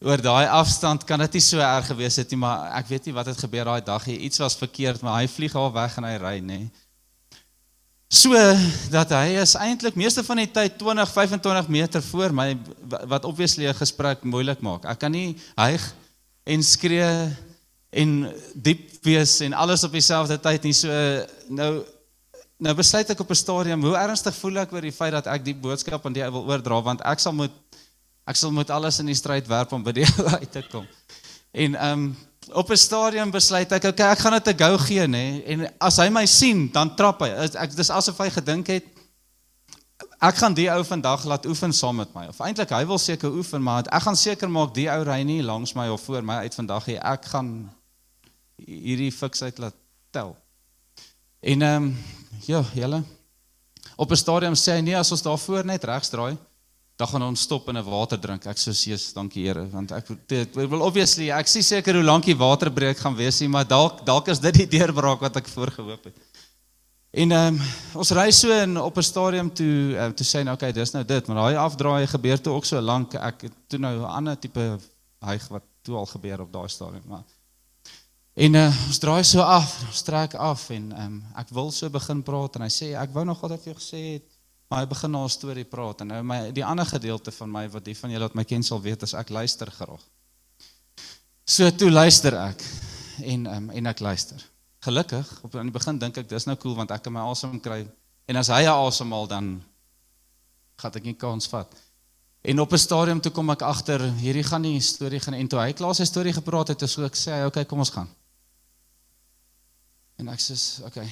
Oor 0.00 0.22
daai 0.24 0.48
afstand 0.48 1.04
kan 1.04 1.20
dit 1.20 1.36
nie 1.36 1.42
so 1.44 1.60
erg 1.60 1.90
gewees 1.90 2.16
het 2.20 2.32
nie, 2.32 2.38
maar 2.40 2.70
ek 2.78 2.88
weet 2.88 3.08
nie 3.08 3.12
wat 3.16 3.28
het 3.28 3.42
gebeur 3.44 3.68
daai 3.68 3.84
dag 3.84 4.06
nie. 4.08 4.16
Iets 4.24 4.40
was 4.40 4.56
verkeerd, 4.56 5.04
maar 5.04 5.18
hy 5.20 5.28
vlieg 5.28 5.52
al 5.60 5.68
weg 5.76 5.98
en 6.00 6.08
hy 6.08 6.14
ry, 6.22 6.32
nê. 6.44 6.58
So 8.14 8.32
dat 8.92 9.12
hy 9.12 9.36
is 9.42 9.52
eintlik 9.60 9.96
meeste 10.00 10.24
van 10.24 10.40
die 10.40 10.48
tyd 10.48 10.78
20, 10.80 11.12
25 11.12 11.68
meter 11.76 12.04
voor 12.08 12.32
my 12.36 12.48
wat 13.10 13.28
obviously 13.28 13.68
'n 13.68 13.76
gesprek 13.76 14.24
moeilik 14.24 14.60
maak. 14.64 14.84
Ek 14.88 14.98
kan 14.98 15.12
nie 15.12 15.36
hyg 15.56 15.84
en 16.46 16.62
skree 16.62 17.28
en 17.92 18.32
diep 18.54 19.04
wees 19.04 19.40
en 19.40 19.52
alles 19.52 19.84
op 19.84 19.92
dieselfde 19.92 20.40
tyd 20.40 20.62
nie. 20.62 20.72
So 20.72 20.88
nou 21.48 21.84
nou 22.62 22.74
besluit 22.74 23.10
ek 23.10 23.20
op 23.20 23.30
'n 23.30 23.34
stadium 23.34 23.82
hoe 23.82 23.96
ernstig 23.96 24.34
voel 24.34 24.58
ek 24.62 24.72
oor 24.72 24.80
die 24.80 24.92
feit 24.92 25.12
dat 25.12 25.26
ek 25.26 25.44
die 25.44 25.54
boodskap 25.54 26.06
aan 26.06 26.12
die 26.12 26.24
ou 26.24 26.30
wil 26.32 26.46
oordra 26.54 26.82
want 26.82 27.00
ek 27.02 27.18
sal 27.18 27.32
moet 27.32 27.52
ek 28.26 28.36
sal 28.36 28.52
moet 28.52 28.70
alles 28.70 28.98
in 28.98 29.06
die 29.06 29.18
stryd 29.18 29.46
werp 29.46 29.72
om 29.72 29.82
by 29.82 29.92
die 29.92 30.06
ou 30.18 30.28
uit 30.28 30.52
te 30.52 30.62
kom. 30.70 30.86
En 31.52 31.74
ehm 31.74 31.92
um, 31.92 32.16
op 32.52 32.70
'n 32.70 32.76
stadium 32.76 33.30
besluit 33.30 33.72
ek 33.72 33.84
okay 33.84 34.10
ek 34.12 34.18
gaan 34.18 34.32
dit 34.32 34.48
'n 34.48 34.58
go 34.58 34.78
gee 34.78 35.06
nê 35.06 35.42
en 35.46 35.72
as 35.80 35.96
hy 35.96 36.08
my 36.08 36.26
sien 36.26 36.70
dan 36.72 36.96
trap 36.96 37.20
hy. 37.20 37.28
Ek 37.54 37.76
dis 37.76 37.90
asof 37.90 38.18
hy 38.18 38.30
gedink 38.30 38.66
het 38.66 38.84
ek 40.20 40.36
gaan 40.36 40.54
die 40.54 40.70
ou 40.70 40.84
vandag 40.84 41.24
laat 41.24 41.46
oefen 41.46 41.72
saam 41.72 41.96
met 41.96 42.14
my. 42.14 42.26
Of 42.28 42.40
eintlik 42.40 42.70
hy 42.70 42.84
wil 42.86 42.98
seker 42.98 43.30
oefen 43.30 43.62
maar 43.62 43.84
ek 43.90 44.02
gaan 44.02 44.16
seker 44.16 44.48
maak 44.48 44.74
die 44.74 44.88
ou 44.90 45.02
ry 45.02 45.22
nie 45.22 45.42
langs 45.42 45.74
my 45.74 45.88
of 45.88 46.02
voor 46.02 46.22
my 46.22 46.34
uit 46.34 46.54
vandag 46.54 46.86
nie. 46.86 46.98
Ek 46.98 47.24
gaan 47.24 47.70
hierdie 48.56 49.12
fiksheid 49.12 49.58
laat 49.58 49.74
tel. 50.10 50.36
En 51.44 51.62
ehm 51.62 51.82
um, 51.82 51.96
ja, 52.46 52.62
julle. 52.72 53.02
Op 53.96 54.10
'n 54.10 54.16
stadium 54.16 54.54
sê 54.54 54.72
hy 54.72 54.80
nee, 54.80 54.96
as 54.96 55.10
ons 55.10 55.22
daar 55.22 55.38
voor 55.38 55.64
net 55.64 55.84
regs 55.84 56.08
draai, 56.08 56.36
dan 56.96 57.08
gaan 57.08 57.22
ons 57.22 57.40
stop 57.40 57.68
en 57.68 57.76
'n 57.76 57.84
water 57.84 58.20
drink. 58.20 58.46
Ek 58.46 58.56
sê 58.56 58.72
Jesus, 58.72 59.12
dankie 59.12 59.46
Here, 59.46 59.68
want 59.70 59.90
ek 59.90 60.06
dit 60.26 60.54
wil 60.54 60.80
obviously 60.80 61.30
ek 61.30 61.46
sien 61.46 61.62
seker 61.62 61.94
hoe 61.94 62.02
lank 62.02 62.24
die 62.24 62.36
waterbreek 62.36 62.98
gaan 62.98 63.16
wees 63.16 63.40
nie, 63.40 63.48
maar 63.48 63.68
dalk 63.68 64.06
dalk 64.06 64.28
is 64.28 64.38
dit 64.38 64.54
die 64.54 64.66
deurbraak 64.78 65.20
wat 65.20 65.36
ek 65.36 65.48
voorgehoop 65.48 66.04
het. 66.04 66.16
En 67.10 67.32
ehm 67.32 67.54
um, 67.54 67.60
ons 67.94 68.10
ry 68.10 68.30
so 68.30 68.50
in 68.50 68.80
op 68.80 68.96
'n 68.96 69.02
stadium 69.02 69.54
toe 69.54 69.94
uh, 69.96 70.08
toe 70.08 70.26
sê 70.26 70.44
nou 70.44 70.54
okay, 70.54 70.72
dis 70.72 70.92
nou 70.92 71.04
dit, 71.04 71.26
maar 71.26 71.36
daai 71.36 71.56
afdraai 71.56 72.06
gebeur 72.06 72.40
toe 72.40 72.54
ook 72.54 72.64
so 72.64 72.80
lank. 72.80 73.14
Ek 73.14 73.50
toe 73.68 73.78
nou 73.78 73.98
'n 74.00 74.04
ander 74.04 74.38
tipe 74.38 74.78
hyg 75.20 75.48
wat 75.48 75.62
toe 75.82 75.96
al 75.96 76.06
gebeur 76.06 76.40
op 76.40 76.52
daai 76.52 76.68
stadium, 76.68 77.02
maar 77.06 77.24
En 78.34 78.56
uh, 78.58 78.66
ons 78.88 78.98
draai 78.98 79.22
so 79.22 79.42
af, 79.46 79.76
ons 79.86 80.02
trek 80.02 80.32
af 80.42 80.64
en 80.74 80.86
um, 80.98 81.18
ek 81.38 81.52
wil 81.54 81.68
so 81.70 81.86
begin 81.94 82.22
praat 82.26 82.56
en 82.58 82.64
hy 82.66 82.70
sê 82.72 82.88
ek 82.98 83.12
wou 83.14 83.22
nog 83.22 83.42
altyd 83.46 83.60
vir 83.62 83.70
jou 83.70 83.78
gesê 83.78 84.00
het, 84.16 84.24
maar 84.66 84.82
hy 84.82 84.88
begin 84.90 85.12
nou 85.14 85.20
'n 85.22 85.30
storie 85.30 85.64
praat 85.64 86.02
en 86.02 86.10
nou 86.10 86.22
my 86.26 86.38
die 86.50 86.64
ander 86.66 86.86
gedeelte 86.86 87.30
van 87.30 87.52
my 87.52 87.68
wat 87.70 87.84
die 87.86 87.94
van 87.94 88.10
julle 88.10 88.26
wat 88.26 88.34
my 88.34 88.44
ken 88.44 88.66
sal 88.66 88.82
weet 88.82 89.06
is 89.06 89.14
ek 89.14 89.30
luister 89.30 89.70
graag. 89.70 90.02
So 91.46 91.70
toe 91.70 91.90
luister 91.90 92.34
ek 92.34 92.64
en 93.22 93.46
um, 93.46 93.70
en 93.70 93.86
ek 93.86 94.00
luister. 94.00 94.42
Gelukkig 94.82 95.30
op 95.44 95.54
aan 95.54 95.70
die 95.70 95.78
begin 95.78 95.98
dink 95.98 96.18
ek 96.18 96.28
dis 96.28 96.46
nou 96.46 96.56
cool 96.56 96.74
want 96.74 96.90
ek 96.90 97.02
kan 97.06 97.12
my 97.12 97.22
asem 97.30 97.60
kry 97.60 97.86
en 98.26 98.36
as 98.36 98.50
hy 98.50 98.66
asemhaal 98.66 99.28
dan 99.28 99.62
gaan 100.74 100.92
ek 100.92 101.04
nie 101.04 101.14
kans 101.14 101.46
vat. 101.46 101.70
En 102.42 102.60
op 102.60 102.72
'n 102.72 102.78
stadium 102.78 103.20
toe 103.20 103.30
kom 103.30 103.50
ek 103.50 103.62
agter 103.62 104.10
hierdie 104.18 104.42
gaan 104.42 104.62
nie 104.62 104.80
storie 104.80 105.20
gaan 105.20 105.34
en 105.34 105.48
toe 105.48 105.60
hy 105.60 105.72
klaar 105.72 105.94
sy 105.94 106.04
storie 106.04 106.32
gepraat 106.32 106.68
het, 106.74 106.90
so 106.90 107.04
ek 107.04 107.14
sê 107.14 107.46
okay, 107.46 107.64
kom 107.64 107.78
ons 107.78 107.94
gaan. 107.94 108.10
En 110.20 110.30
ek 110.30 110.42
sê, 110.42 110.56
okay. 110.86 111.08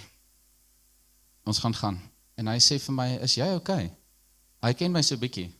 Ons 1.48 1.58
gaan 1.62 1.74
gaan. 1.74 1.98
En 2.38 2.48
hy 2.52 2.58
sê 2.62 2.78
vir 2.78 2.94
my, 2.94 3.08
"Is 3.22 3.34
jy 3.36 3.48
okay?" 3.56 3.90
Hy 4.62 4.72
ken 4.74 4.92
my 4.92 5.02
so 5.02 5.16
bietjie. 5.16 5.50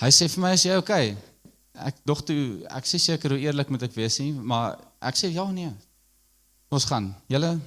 Hy 0.00 0.08
sê 0.08 0.28
vir 0.28 0.40
my, 0.42 0.52
"Is 0.52 0.64
jy 0.64 0.76
okay?" 0.76 1.16
Ek 1.74 1.96
dog 2.06 2.22
toe, 2.24 2.64
ek 2.70 2.84
sê 2.84 2.98
seker 2.98 3.30
hoe 3.30 3.40
eerlik 3.40 3.68
moet 3.68 3.82
ek 3.82 3.94
wees 3.94 4.18
nie, 4.20 4.32
maar 4.32 4.78
ek 5.02 5.16
sê 5.16 5.32
ja 5.32 5.50
nee. 5.50 5.72
Ons 6.70 6.84
gaan. 6.84 7.14
Julle 7.28 7.60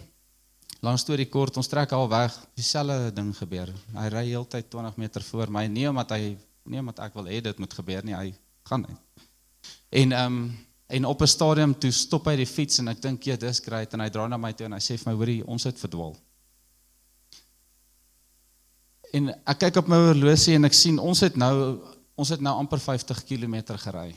lang 0.81 0.97
storie 0.97 1.27
kort, 1.29 1.57
ons 1.57 1.67
trek 1.67 1.91
al 1.91 2.07
weg. 2.09 2.33
Dieselfde 2.55 3.11
ding 3.13 3.33
gebeur. 3.35 3.73
Hy 3.95 4.07
ry 4.13 4.25
heeltyd 4.29 4.69
20 4.69 4.97
meter 4.97 5.23
voor 5.23 5.51
my, 5.51 5.67
nie 5.67 5.89
omdat 5.89 6.11
hy 6.11 6.37
nie 6.67 6.79
omdat 6.79 6.99
ek 6.99 7.13
wil 7.15 7.27
hê 7.31 7.41
dit 7.41 7.59
moet 7.59 7.73
gebeur 7.73 8.03
nie, 8.03 8.15
hy 8.15 8.33
gaan 8.67 8.85
net. 8.87 9.27
En 9.89 10.11
ehm 10.11 10.39
um, 10.39 10.39
En 10.87 11.05
op 11.05 11.21
'n 11.21 11.27
stadium 11.27 11.79
toe 11.79 11.91
stop 11.91 12.25
hy 12.25 12.35
die 12.35 12.47
fiets 12.47 12.79
en 12.79 12.87
ek 12.87 13.01
dink 13.01 13.23
ja, 13.23 13.35
dis 13.35 13.59
great 13.59 13.93
en 13.93 13.99
hy 13.99 14.09
draai 14.09 14.29
na 14.29 14.37
my 14.37 14.53
toe 14.53 14.65
en 14.65 14.73
hy 14.73 14.79
sê 14.79 14.97
vir 14.97 15.11
my 15.11 15.17
hoorie, 15.17 15.47
ons 15.47 15.63
het 15.63 15.79
verdwaal. 15.79 16.15
En 19.13 19.29
ek 19.45 19.59
kyk 19.59 19.75
op 19.75 19.87
my 19.87 19.95
horlosie 19.95 20.55
en 20.55 20.65
ek 20.65 20.73
sien 20.73 20.99
ons 20.99 21.19
het 21.19 21.35
nou 21.35 21.79
ons 22.17 22.29
het 22.29 22.41
nou 22.41 22.55
amper 22.57 22.79
50 22.79 23.23
km 23.23 23.77
gery. 23.77 24.15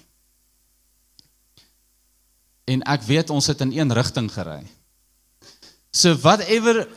En 2.64 2.82
ek 2.82 3.02
weet 3.02 3.30
ons 3.30 3.46
het 3.46 3.60
in 3.60 3.72
een 3.72 3.92
rigting 3.92 4.30
gery. 4.32 4.62
So 5.92 6.14
whatever 6.14 6.88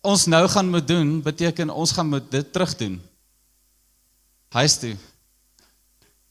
ons 0.00 0.26
nou 0.26 0.48
gaan 0.48 0.70
moet 0.72 0.88
doen, 0.88 1.22
beteken 1.22 1.70
ons 1.70 1.92
gaan 1.92 2.08
moet 2.08 2.30
dit 2.30 2.52
terug 2.52 2.76
doen. 2.76 3.00
Huis 4.48 4.78
toe. 4.78 4.96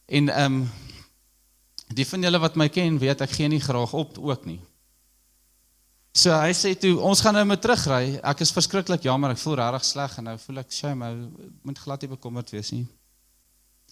En 0.05 0.29
ehm 0.29 0.53
um, 0.53 0.69
Die 1.95 2.05
van 2.05 2.25
julle 2.25 2.41
wat 2.41 2.57
my 2.59 2.67
ken, 2.69 2.99
weet 3.01 3.23
ek 3.25 3.33
gee 3.33 3.49
nie 3.49 3.61
graag 3.63 3.93
op 3.97 4.17
ook 4.21 4.45
nie. 4.45 4.59
So 6.13 6.33
hy 6.33 6.53
sê 6.57 6.73
toe 6.77 6.95
ons 7.05 7.21
gaan 7.21 7.37
nou 7.37 7.45
met 7.47 7.61
terugry. 7.61 8.17
Ek 8.25 8.41
is 8.43 8.53
verskriklik 8.53 9.05
jammer, 9.05 9.33
ek 9.33 9.41
voel 9.41 9.59
regtig 9.61 9.85
sleg 9.87 10.15
en 10.19 10.29
nou 10.31 10.37
voel 10.41 10.61
ek 10.63 10.73
sy 10.73 10.93
maar 10.97 11.17
moet 11.65 11.81
glad 11.81 12.03
nie 12.03 12.11
bekommerd 12.11 12.49
wees 12.53 12.71
nie. 12.73 12.85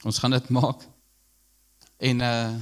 Ons 0.06 0.20
gaan 0.22 0.36
dit 0.36 0.50
maak. 0.54 0.86
En 1.98 2.26
uh 2.26 2.58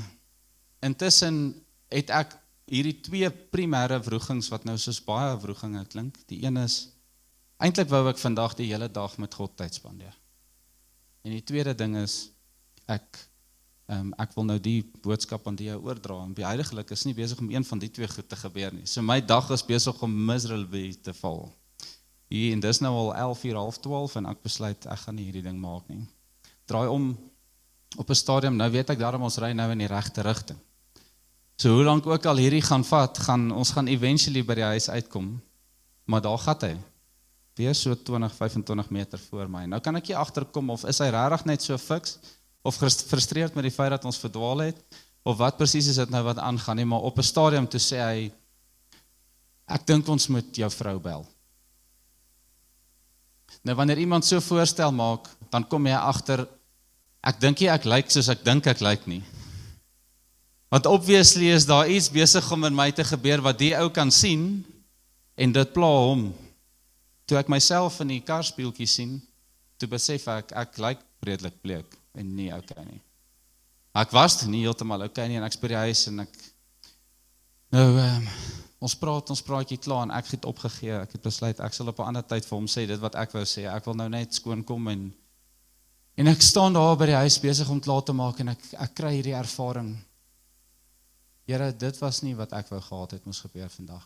intussen 0.85 1.55
het 1.89 2.11
ek 2.13 2.35
hierdie 2.69 2.99
twee 3.01 3.29
primêre 3.53 3.97
wrogings 4.05 4.51
wat 4.53 4.67
nou 4.67 4.75
soos 4.77 4.99
baie 5.01 5.31
wroginge 5.41 5.81
klink. 5.89 6.19
Die 6.29 6.43
een 6.43 6.59
is 6.61 6.75
eintlik 7.57 7.89
wou 7.89 8.03
ek 8.11 8.21
vandag 8.21 8.53
die 8.59 8.67
hele 8.69 8.91
dag 8.91 9.15
met 9.17 9.33
God 9.33 9.55
tyd 9.57 9.73
spandeer. 9.73 10.13
En 11.25 11.33
die 11.33 11.41
tweede 11.41 11.73
ding 11.73 11.95
is 11.97 12.27
ek 12.85 13.17
um, 13.91 14.13
ek 14.21 14.33
wil 14.35 14.47
nou 14.47 14.57
die 14.61 14.79
boodskap 15.03 15.47
aan 15.47 15.57
jou 15.59 15.77
oordra. 15.83 16.17
En 16.23 16.33
beheidgelik 16.37 16.91
is 16.95 17.05
nie 17.05 17.15
besig 17.17 17.39
om 17.41 17.51
een 17.51 17.65
van 17.65 17.81
die 17.81 17.91
twee 17.91 18.07
goed 18.09 18.27
te 18.29 18.39
gebeur 18.39 18.73
nie. 18.73 18.85
So 18.89 19.01
my 19.05 19.19
dag 19.21 19.49
is 19.53 19.65
besig 19.65 20.01
om 20.03 20.17
miserably 20.25 20.93
te 21.03 21.13
val. 21.21 21.47
Hier 22.31 22.53
en 22.55 22.63
dis 22.63 22.81
nou 22.81 22.93
al 22.93 23.15
11 23.29 23.43
uur 23.49 23.59
half 23.61 23.79
12 23.79 24.15
en 24.21 24.29
ek 24.33 24.43
besluit 24.45 24.87
ek 24.89 25.03
gaan 25.05 25.15
nie 25.15 25.27
hierdie 25.27 25.45
ding 25.45 25.59
maak 25.61 25.85
nie. 25.91 26.01
Draai 26.65 26.87
om 26.89 27.11
op 27.97 28.09
'n 28.09 28.15
stadium. 28.15 28.55
Nou 28.55 28.69
weet 28.71 28.89
ek 28.89 28.99
daarom 28.99 29.21
ons 29.21 29.37
ry 29.37 29.53
nou 29.53 29.71
in 29.71 29.77
die 29.77 29.87
regte 29.87 30.21
rigting. 30.21 30.57
So 31.55 31.69
hoe 31.69 31.83
lank 31.83 32.05
ook 32.05 32.25
al 32.25 32.37
hierdie 32.37 32.61
gaan 32.61 32.83
vat, 32.83 33.17
gaan 33.17 33.51
ons 33.51 33.71
gaan 33.71 33.87
eventually 33.87 34.43
by 34.43 34.55
die 34.55 34.63
huis 34.75 34.89
uitkom. 34.89 35.41
Maar 36.05 36.21
daar 36.21 36.37
gaan 36.37 36.57
hy. 36.59 36.77
Weer 37.55 37.75
so 37.75 37.95
20, 37.95 38.35
25 38.35 38.89
meter 38.89 39.19
voor 39.19 39.49
my. 39.49 39.65
Nou 39.65 39.79
kan 39.79 39.95
ek 39.95 40.07
nie 40.07 40.17
agterkom 40.17 40.69
of 40.69 40.83
is 40.83 40.99
hy 40.99 41.07
regtig 41.09 41.45
net 41.45 41.61
so 41.61 41.77
fiks 41.77 42.19
of 42.65 42.79
gefrustreerd 42.81 43.53
met 43.53 43.67
die 43.67 43.73
feit 43.73 43.93
dat 43.93 44.05
ons 44.09 44.17
verdwaal 44.17 44.65
het 44.71 45.01
of 45.25 45.37
wat 45.37 45.57
presies 45.57 45.89
is 45.89 45.99
dit 46.01 46.11
nou 46.13 46.21
wat 46.25 46.41
aangaan 46.41 46.79
nie, 46.81 46.85
maar 46.85 47.05
op 47.05 47.17
'n 47.17 47.25
stadium 47.25 47.67
toe 47.67 47.79
sê 47.79 47.97
hy 48.01 48.31
ek 49.67 49.85
dink 49.85 50.07
ons 50.07 50.27
moet 50.27 50.55
jou 50.55 50.69
vrou 50.69 50.99
bel. 50.99 51.25
Nou 53.63 53.75
wanneer 53.75 53.97
iemand 53.97 54.25
so 54.25 54.39
voorstel 54.39 54.91
maak, 54.91 55.29
dan 55.49 55.67
kom 55.67 55.85
jy 55.85 55.93
agter 55.93 56.47
ek 57.23 57.39
dink 57.39 57.61
jy 57.61 57.69
ek 57.69 57.85
lyk 57.85 58.11
soos 58.11 58.29
ek 58.29 58.43
dink 58.43 58.67
ek 58.67 58.81
lyk 58.81 59.07
nie. 59.07 59.23
Want 60.69 60.85
obviously 60.85 61.49
is 61.49 61.65
daar 61.65 61.89
iets 61.89 62.09
besig 62.09 62.51
om 62.51 62.63
in 62.63 62.75
my 62.75 62.91
te 62.91 63.03
gebeur 63.03 63.41
wat 63.41 63.57
die 63.57 63.73
ou 63.77 63.89
kan 63.89 64.11
sien 64.11 64.65
en 65.35 65.51
dit 65.51 65.73
pla 65.73 65.87
hom. 65.87 66.33
Toe 67.25 67.37
ek 67.37 67.49
myself 67.49 67.99
in 68.01 68.07
die 68.07 68.21
karspieeltjie 68.21 68.87
sien, 68.87 69.21
toe 69.77 69.87
besef 69.87 70.27
ek 70.27 70.51
ek 70.51 70.77
lyk 70.77 70.99
redelik 71.21 71.61
bleek 71.61 72.04
en 72.17 72.35
nie 72.35 72.51
okay 72.53 72.85
nie. 72.85 73.01
Ek 73.95 74.11
was 74.11 74.41
nie 74.45 74.65
heeltemal 74.65 75.07
okay 75.07 75.27
nie 75.27 75.39
en 75.39 75.47
ek 75.47 75.59
by 75.61 75.71
die 75.71 75.81
huis 75.87 76.07
en 76.11 76.25
ek 76.25 76.39
nou 77.75 77.87
um, 77.99 78.27
ons 78.85 78.95
praat 78.99 79.29
ons 79.33 79.43
praatjie 79.43 79.79
klaar 79.81 80.07
en 80.07 80.15
ek 80.15 80.33
het 80.35 80.45
opgegee. 80.45 80.95
Ek 81.01 81.15
het 81.17 81.23
besluit 81.23 81.59
ek 81.59 81.73
sal 81.73 81.91
op 81.91 81.99
'n 81.99 82.11
ander 82.11 82.23
tyd 82.23 82.45
vir 82.45 82.57
hom 82.57 82.67
sê 82.67 82.87
dit 82.87 82.99
wat 82.99 83.15
ek 83.15 83.33
wou 83.33 83.43
sê. 83.43 83.67
Ek 83.67 83.85
wil 83.85 83.95
nou 83.95 84.09
net 84.09 84.33
skoon 84.33 84.63
kom 84.63 84.87
en 84.87 85.13
En 86.15 86.27
ek 86.31 86.41
staan 86.41 86.75
daar 86.75 86.95
by 86.95 87.09
die 87.09 87.17
huis 87.19 87.35
besig 87.43 87.69
om 87.69 87.81
klaar 87.83 88.03
te 88.07 88.13
maak 88.15 88.39
en 88.39 88.53
ek 88.53 88.61
ek 88.79 88.93
kry 88.95 89.17
hierdie 89.17 89.35
ervaring. 89.35 89.91
Here, 91.45 91.71
dit 91.75 91.97
was 91.99 92.21
nie 92.23 92.35
wat 92.39 92.55
ek 92.55 92.71
wou 92.71 92.79
gehad 92.81 93.17
het 93.17 93.25
moes 93.27 93.41
gebeur 93.43 93.69
vandag. 93.69 94.05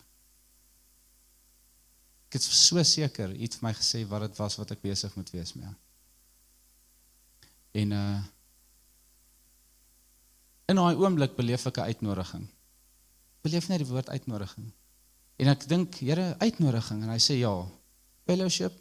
Ek 2.28 2.40
het 2.40 2.46
so 2.46 2.82
seker 2.84 3.32
iets 3.38 3.62
vir 3.62 3.70
my 3.70 3.74
gesê 3.78 4.02
wat 4.10 4.26
dit 4.26 4.42
was 4.42 4.58
wat 4.58 4.74
ek 4.74 4.82
besig 4.82 5.14
moet 5.16 5.30
wees 5.34 5.54
mee. 5.58 5.70
En 7.80 7.96
uh 8.02 8.20
in 10.70 10.78
daai 10.78 11.00
oomblik 11.02 11.34
beleef 11.34 11.66
ek 11.66 11.80
'n 11.82 11.90
uitnodiging. 11.92 12.46
Beleef 13.42 13.68
net 13.68 13.82
die 13.82 13.90
woord 13.90 14.10
uitnodiging. 14.10 14.68
En 15.42 15.48
ek 15.48 15.66
dink, 15.68 15.96
Here, 15.96 16.36
uitnodiging 16.38 17.04
en 17.04 17.10
hy 17.10 17.18
sê 17.18 17.40
ja. 17.40 17.54
Fellowship 18.26 18.76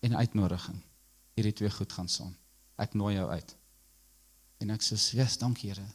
en 0.00 0.16
uitnodiging 0.16 0.78
hierdie 1.34 1.52
twee 1.52 1.70
goed 1.70 1.92
gaan 1.92 2.08
saam. 2.08 2.36
Ek 2.76 2.94
nooi 2.94 3.14
jou 3.16 3.28
uit. 3.30 3.56
En 4.60 4.70
ek 4.70 4.82
sê, 4.82 4.94
"Yes, 5.16 5.38
dankie 5.38 5.70
Here. 5.70 5.86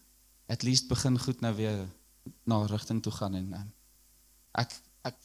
At 0.47 0.63
least 0.63 0.87
begin 0.87 1.19
goed 1.19 1.41
nou 1.41 1.53
weer 1.55 1.87
na 2.43 2.65
rigting 2.65 3.01
toe 3.03 3.11
gaan 3.11 3.35
en 3.35 3.53
um, 3.53 3.73
ek 4.51 4.73
ek 5.07 5.15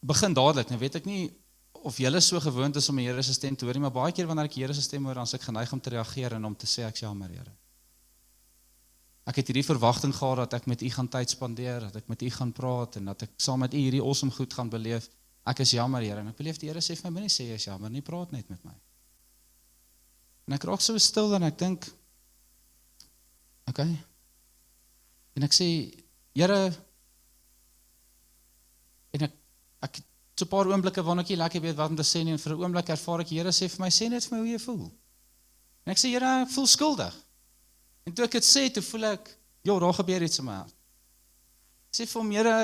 begin 0.00 0.34
dadelik. 0.36 0.68
Nou 0.68 0.78
weet 0.78 0.94
ek 0.94 1.08
nie 1.08 1.32
of 1.84 1.98
julle 2.00 2.20
so 2.24 2.40
gewoond 2.40 2.76
is 2.80 2.88
om 2.88 2.96
die 2.96 3.04
Here 3.04 3.22
se 3.22 3.34
stem 3.36 3.56
te 3.56 3.66
hoor 3.68 3.78
maar 3.82 3.92
baie 3.92 4.12
keer 4.16 4.26
wanneer 4.26 4.48
ek 4.48 4.56
die 4.56 4.62
Here 4.64 4.74
se 4.74 4.82
stem 4.82 5.04
hoor, 5.04 5.18
dan 5.20 5.28
is 5.28 5.36
ek 5.36 5.44
geneig 5.44 5.72
om 5.72 5.80
te 5.80 5.92
reageer 5.92 6.36
en 6.38 6.48
om 6.48 6.54
te 6.56 6.68
sê 6.70 6.86
ek 6.86 7.02
jammer 7.02 7.28
Here. 7.28 7.52
Ek 9.28 9.40
het 9.40 9.48
hierdie 9.48 9.64
verwagting 9.64 10.12
gehad 10.16 10.42
dat 10.44 10.56
ek 10.60 10.68
met 10.68 10.80
u 10.84 10.88
gaan 10.92 11.10
tyd 11.12 11.32
spandeer, 11.32 11.84
dat 11.88 12.00
ek 12.00 12.08
met 12.12 12.24
u 12.24 12.30
gaan 12.32 12.52
praat 12.56 12.96
en 13.00 13.12
dat 13.12 13.26
ek 13.26 13.36
saam 13.40 13.60
met 13.64 13.76
u 13.76 13.80
hierdie 13.80 14.00
awesome 14.04 14.32
goed 14.32 14.56
gaan 14.56 14.72
beleef. 14.72 15.10
Ek 15.48 15.60
is 15.60 15.74
jammer 15.76 16.04
Here 16.04 16.24
en 16.24 16.32
ek 16.32 16.40
beleef 16.40 16.60
die 16.60 16.70
Here 16.70 16.80
sê 16.84 16.96
vir 16.96 17.10
my 17.10 17.18
moenie 17.18 17.32
sê 17.32 17.50
jy 17.50 17.60
is 17.60 17.68
jammer 17.68 17.92
nie, 17.92 18.04
praat 18.04 18.32
net 18.32 18.48
met 18.52 18.64
my. 18.64 18.74
En 20.48 20.56
ek 20.56 20.64
raak 20.68 20.84
so 20.84 20.96
stil 21.00 21.36
en 21.36 21.44
ek 21.48 21.60
dink 21.60 21.88
OK. 23.68 23.84
En 25.36 25.48
ek 25.48 25.56
sê 25.56 25.68
Here 26.32 26.58
en 29.14 29.28
ek 29.28 29.40
ek 29.84 30.00
so 30.34 30.44
'n 30.44 30.48
paar 30.48 30.66
oomblikke 30.66 31.02
wanneer 31.02 31.24
ek 31.24 31.30
nie 31.30 31.42
lekker 31.42 31.60
weet 31.60 31.76
wat 31.76 31.90
om 31.90 31.96
te 31.96 32.02
sê 32.02 32.24
nie 32.24 32.32
en 32.32 32.38
vir 32.38 32.52
'n 32.52 32.62
oomblik 32.62 32.88
ervaar 32.88 33.20
ek 33.20 33.28
die 33.28 33.38
Here 33.38 33.52
sê 33.52 33.68
vir 33.68 33.80
my 33.80 33.90
sê 33.90 34.08
net 34.10 34.24
vir 34.24 34.38
my 34.38 34.42
hoe 34.42 34.52
jy 34.52 34.58
voel. 34.58 34.92
En 35.84 35.92
ek 35.92 35.98
sê 35.98 36.08
Here, 36.08 36.30
ek 36.42 36.50
voel 36.50 36.66
skuldig. 36.66 37.14
En 38.04 38.12
toe 38.12 38.24
ek 38.24 38.32
dit 38.32 38.44
sê, 38.44 38.72
toe 38.72 38.82
voel 38.82 39.04
ek, 39.04 39.28
ja, 39.62 39.78
daar 39.78 39.94
gebeur 39.94 40.22
iets 40.22 40.38
in 40.38 40.44
my 40.44 40.56
hart. 40.62 40.74
Ek 41.92 42.00
sê 42.00 42.06
vir 42.08 42.20
hom, 42.20 42.30
Here, 42.30 42.56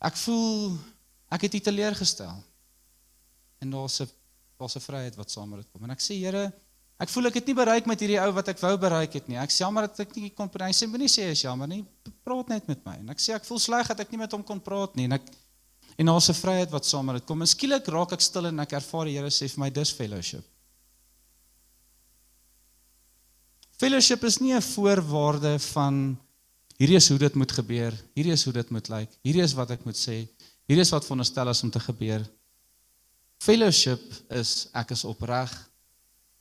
ek 0.00 0.16
voel 0.24 0.78
ek 1.32 1.46
het 1.46 1.54
U 1.54 1.60
teleurgestel. 1.60 2.42
En 3.62 3.70
daar's 3.70 4.00
'n 4.00 4.08
daar's 4.58 4.76
'n 4.76 4.80
vryheid 4.80 5.16
wat 5.16 5.30
saam 5.30 5.48
met 5.48 5.60
dit 5.60 5.70
kom. 5.72 5.84
En 5.84 5.90
ek 5.90 6.00
sê 6.00 6.18
Here, 6.18 6.52
ek 6.98 7.08
voel 7.08 7.26
ek 7.26 7.34
het 7.34 7.46
nie 7.46 7.54
bereik 7.54 7.86
met 7.86 8.00
hierdie 8.00 8.20
ou 8.20 8.32
wat 8.32 8.48
ek 8.48 8.58
wou 8.58 8.76
bereik 8.78 9.12
het 9.12 9.28
nie. 9.28 9.36
Ek 9.36 9.50
sê 9.50 9.64
jammer 9.64 9.86
dat 9.86 10.00
ek 10.00 10.16
nie 10.16 10.30
kon 10.30 10.48
praat. 10.48 10.68
Hy 10.68 10.84
sê 10.84 10.88
moenie 10.88 11.08
sê 11.08 11.30
is 11.30 11.42
jammer 11.42 11.68
nie. 11.68 11.84
Praat 12.24 12.48
net 12.48 12.66
met 12.66 12.84
my. 12.84 12.96
En 12.98 13.10
ek 13.10 13.18
sê 13.18 13.34
ek 13.34 13.44
voel 13.44 13.58
sleg 13.58 13.88
dat 13.88 14.00
ek 14.00 14.10
nie 14.10 14.18
met 14.18 14.32
hom 14.32 14.44
kon 14.44 14.60
praat 14.60 14.94
nie. 14.96 15.04
En 15.04 15.12
ek 15.12 15.22
en 15.96 16.06
daar's 16.06 16.28
'n 16.28 16.34
vryheid 16.34 16.70
wat 16.70 16.86
saam 16.86 17.04
met 17.06 17.14
dit 17.14 17.24
kom. 17.24 17.40
En 17.40 17.46
skielik 17.46 17.86
raak 17.86 18.12
ek 18.12 18.20
stil 18.20 18.46
en 18.46 18.60
ek 18.60 18.72
ervaar 18.72 19.04
die 19.04 19.18
Here 19.18 19.30
sê 19.30 19.48
vir 19.48 19.60
my 19.60 19.70
dis 19.70 19.92
fellowship. 19.92 20.44
Fellowship 23.78 24.24
is 24.24 24.38
nie 24.38 24.54
'n 24.54 24.62
voorwaarde 24.62 25.58
van 25.58 26.18
hierdie 26.78 26.96
is 26.96 27.08
hoe 27.08 27.18
dit 27.18 27.34
moet 27.34 27.52
gebeur. 27.52 27.92
Hierdie 28.14 28.32
is 28.32 28.44
hoe 28.44 28.52
dit 28.52 28.70
moet 28.70 28.88
lyk. 28.88 29.10
Hierdie 29.22 29.42
is 29.42 29.54
wat 29.54 29.70
ek 29.70 29.84
moet 29.84 29.96
sê. 29.96 30.28
Hierdie 30.68 30.82
is 30.82 30.90
wat 30.90 31.04
veronderstel 31.04 31.48
is 31.48 31.62
om 31.62 31.70
te 31.70 31.80
gebeur. 31.80 32.30
Fellowship 33.38 34.02
is 34.30 34.68
ek 34.72 34.90
is 34.90 35.04
opreg, 35.04 35.50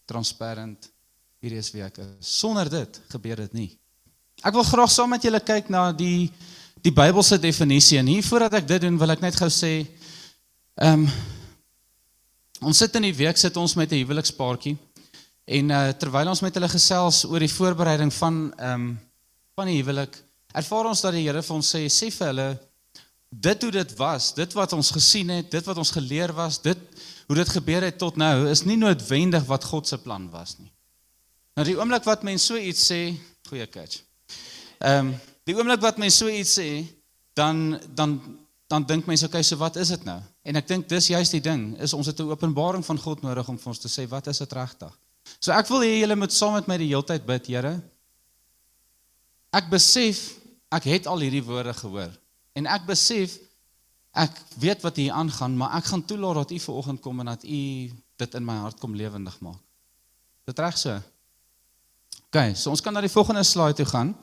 transparant. 0.05 0.91
Hier 1.41 1.51
is 1.57 1.71
wie 1.71 1.81
ek 1.81 1.97
is. 1.97 2.11
Sonder 2.19 2.69
dit 2.69 3.01
gebeur 3.09 3.35
dit 3.35 3.53
nie. 3.53 3.79
Ek 4.45 4.53
wil 4.53 4.63
graag 4.63 4.91
saam 4.91 5.09
met 5.09 5.23
julle 5.23 5.39
kyk 5.39 5.69
na 5.69 5.91
die 5.91 6.31
die 6.81 6.93
Bybelse 6.93 7.37
definisie 7.39 7.99
en 8.01 8.09
hier 8.09 8.25
voordat 8.25 8.61
ek 8.61 8.67
dit 8.69 8.81
doen 8.81 8.97
wil 8.97 9.13
ek 9.13 9.21
net 9.21 9.37
gou 9.37 9.49
sê 9.53 9.73
ehm 10.81 11.05
um, 11.05 11.11
ons 12.61 12.77
sit 12.77 12.93
in 12.99 13.07
die 13.07 13.15
week 13.17 13.39
sit 13.41 13.55
ons 13.57 13.73
met 13.75 13.91
'n 13.91 14.01
huwelikspaartjie 14.03 14.77
en 15.45 15.71
uh, 15.73 15.89
terwyl 15.97 16.29
ons 16.29 16.41
met 16.45 16.53
hulle 16.53 16.69
gesels 16.69 17.23
oor 17.25 17.41
die 17.41 17.53
voorbereiding 17.53 18.13
van 18.13 18.53
ehm 18.57 18.73
um, 18.73 18.99
van 19.57 19.67
die 19.67 19.77
huwelik 19.81 20.17
ervaar 20.53 20.89
ons 20.89 21.01
dat 21.01 21.13
die 21.13 21.25
Here 21.27 21.41
vir 21.41 21.55
ons 21.55 21.75
sê 21.75 21.85
sê 21.89 22.11
vir 22.11 22.27
hulle 22.27 22.49
dit 23.31 23.63
hoe 23.63 23.71
dit 23.71 23.91
was, 23.95 24.33
dit 24.35 24.53
wat 24.53 24.73
ons 24.73 24.91
gesien 24.91 25.29
het, 25.29 25.51
dit 25.51 25.65
wat 25.65 25.77
ons 25.77 25.91
geleer 25.91 26.33
was, 26.35 26.59
dit 26.61 26.77
hoe 27.27 27.35
dit 27.35 27.49
gebeur 27.49 27.81
het 27.87 27.97
tot 27.97 28.17
nou 28.19 28.49
is 28.49 28.65
nie 28.67 28.75
noodwendig 28.75 29.45
wat 29.47 29.63
God 29.63 29.87
se 29.87 29.97
plan 29.97 30.29
was 30.29 30.57
nie. 30.59 30.71
Nou 31.55 31.65
die 31.65 31.77
oomblik 31.77 32.03
wat 32.03 32.23
mense 32.27 32.45
so 32.45 32.57
iets 32.59 32.83
sê, 32.91 33.15
goeie 33.47 33.67
catch. 33.67 34.01
Ehm 34.79 35.07
um, 35.07 35.19
die 35.47 35.55
oomblik 35.57 35.81
wat 35.81 35.97
mense 36.01 36.17
so 36.17 36.29
iets 36.29 36.57
sê, 36.59 36.85
dan 37.37 37.79
dan 37.95 38.19
dan 38.71 38.85
dink 38.87 39.05
mense 39.05 39.25
okay, 39.27 39.43
so 39.43 39.59
wat 39.59 39.75
is 39.75 39.89
dit 39.91 40.03
nou? 40.07 40.21
En 40.47 40.55
ek 40.55 40.67
dink 40.67 40.87
dis 40.87 41.09
juist 41.11 41.33
die 41.35 41.43
ding, 41.43 41.73
is 41.83 41.93
ons 41.93 42.07
het 42.07 42.19
'n 42.19 42.31
openbaring 42.31 42.85
van 42.85 42.97
God 42.97 43.21
nodig 43.21 43.49
om 43.49 43.57
vir 43.57 43.67
ons 43.67 43.79
te 43.79 43.89
sê 43.91 44.07
wat 44.07 44.27
is 44.27 44.37
dit 44.37 44.53
regtig? 44.53 44.93
So 45.39 45.51
ek 45.51 45.67
wil 45.67 45.83
hê 45.83 45.99
julle 45.99 46.15
moet 46.15 46.33
saam 46.33 46.53
met 46.53 46.67
my 46.67 46.77
die 46.77 46.87
heeltyd 46.87 47.25
bid, 47.25 47.47
Here. 47.47 47.81
Ek 49.51 49.69
besef 49.69 50.37
ek 50.71 50.83
het 50.83 51.07
al 51.07 51.19
hierdie 51.19 51.43
woorde 51.43 51.73
gehoor. 51.73 52.11
En 52.55 52.67
ek 52.67 52.85
besef 52.87 53.37
ek 54.11 54.31
weet 54.59 54.81
wat 54.81 54.95
hier 54.95 55.11
aangaan, 55.15 55.55
maar 55.57 55.75
ek 55.77 55.85
gaan 55.91 56.05
toelaat 56.05 56.35
dat 56.35 56.51
u 56.51 56.59
vanoggend 56.59 57.01
kom 57.01 57.19
en 57.19 57.25
dat 57.25 57.43
u 57.43 57.91
dit 58.17 58.35
in 58.35 58.45
my 58.45 58.57
hart 58.63 58.79
kom 58.79 58.95
lewendig 58.95 59.39
maak. 59.39 59.59
Dit 60.45 60.59
reg 60.59 60.77
so. 60.77 60.97
OK, 62.27 62.55
so 62.55 62.71
ons 62.71 62.81
kan 62.81 62.93
na 62.93 63.03
die 63.03 63.11
volgende 63.11 63.43
slide 63.43 63.75
toe 63.79 63.85
gaan. 63.85 64.15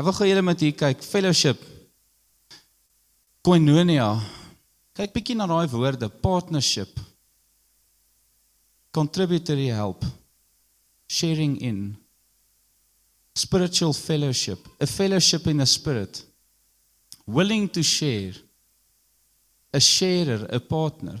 Ek 0.00 0.06
wil 0.06 0.14
gou 0.16 0.26
julle 0.30 0.40
met 0.40 0.62
hier 0.64 0.72
kyk, 0.72 1.02
fellowship. 1.04 1.60
Koinonia. 3.44 4.14
Kyk 4.96 5.12
bietjie 5.12 5.36
na 5.36 5.44
daai 5.44 5.66
woorde, 5.68 6.08
partnership. 6.24 6.96
Contributory 8.96 9.68
help. 9.76 10.06
Sharing 11.04 11.58
in. 11.60 11.82
Spiritual 13.36 13.92
fellowship, 13.92 14.64
a 14.80 14.86
fellowship 14.86 15.46
in 15.46 15.60
the 15.60 15.66
spirit 15.66 16.24
willing 17.26 17.68
to 17.68 17.82
share 17.82 18.34
'n 19.72 19.80
sharer, 19.80 20.48
'n 20.48 20.60
partner. 20.60 21.20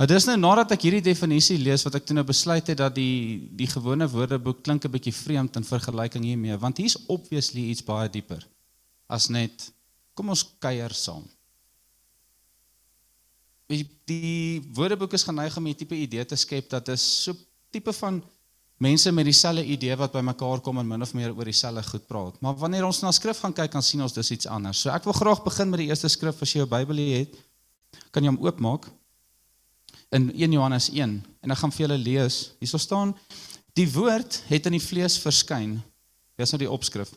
Maar 0.00 0.08
dis 0.08 0.24
nou 0.24 0.38
nadat 0.40 0.70
ek 0.72 0.86
hierdie 0.86 1.02
definisie 1.04 1.58
lees 1.60 1.82
wat 1.84 1.98
ek 1.98 2.06
toe 2.08 2.14
nou 2.16 2.24
besluit 2.24 2.70
het 2.72 2.78
dat 2.80 2.94
die 2.96 3.50
die 3.52 3.66
gewone 3.68 4.06
woordeboek 4.08 4.62
klink 4.64 4.86
'n 4.88 4.92
bietjie 4.94 5.12
vreemd 5.12 5.56
in 5.60 5.66
vergelyking 5.68 6.24
hiermee 6.24 6.56
want 6.56 6.80
hier's 6.80 6.96
obviously 7.06 7.68
iets 7.68 7.84
baie 7.84 8.08
dieper 8.08 8.40
as 9.12 9.28
net 9.28 9.68
kom 10.16 10.32
ons 10.32 10.46
kuier 10.58 10.94
saam. 10.96 11.28
die, 13.68 13.84
die 14.08 14.60
woordeboek 14.72 15.12
is 15.12 15.26
geneig 15.28 15.56
om 15.56 15.66
'n 15.68 15.74
tipe 15.74 15.94
idee 15.94 16.24
te 16.24 16.36
skep 16.36 16.70
dat 16.70 16.88
is 16.88 17.04
so 17.24 17.36
tipe 17.70 17.92
van 17.92 18.22
mense 18.78 19.12
met 19.12 19.24
dieselfde 19.24 19.64
idee 19.64 19.96
wat 19.96 20.12
by 20.12 20.22
mekaar 20.24 20.60
kom 20.60 20.78
en 20.78 20.88
min 20.88 21.02
of 21.02 21.12
meer 21.14 21.36
oor 21.36 21.44
dieselfde 21.44 21.82
goed 21.82 22.06
praat. 22.06 22.40
Maar 22.40 22.56
wanneer 22.56 22.84
ons 22.84 23.02
na 23.02 23.12
skrif 23.12 23.38
gaan 23.38 23.52
kyk, 23.52 23.72
dan 23.72 23.82
sien 23.82 24.02
ons 24.02 24.12
dis 24.12 24.30
iets 24.30 24.46
anders. 24.46 24.80
So 24.80 24.90
ek 24.90 25.04
wil 25.04 25.12
graag 25.12 25.44
begin 25.44 25.70
met 25.70 25.78
die 25.78 25.88
eerste 25.88 26.08
skrif 26.08 26.40
as 26.42 26.52
jy 26.52 26.58
jou 26.64 26.68
Bybel 26.68 26.96
het. 26.96 27.36
Kan 28.10 28.24
jy 28.24 28.30
hom 28.30 28.40
oopmaak? 28.40 28.88
In 30.10 30.32
1 30.34 30.52
Johannes 30.52 30.90
1 30.90 31.24
en 31.40 31.52
ek 31.54 31.58
gaan 31.62 31.72
vir 31.74 31.84
julle 31.86 31.98
lees. 32.02 32.38
Hierso 32.58 32.80
staan 32.82 33.14
die 33.78 33.86
woord 33.92 34.40
het 34.48 34.66
in 34.66 34.74
die 34.74 34.82
vlees 34.82 35.18
verskyn. 35.22 35.76
Dis 36.34 36.50
nou 36.50 36.58
die 36.64 36.70
opskrif. 36.70 37.12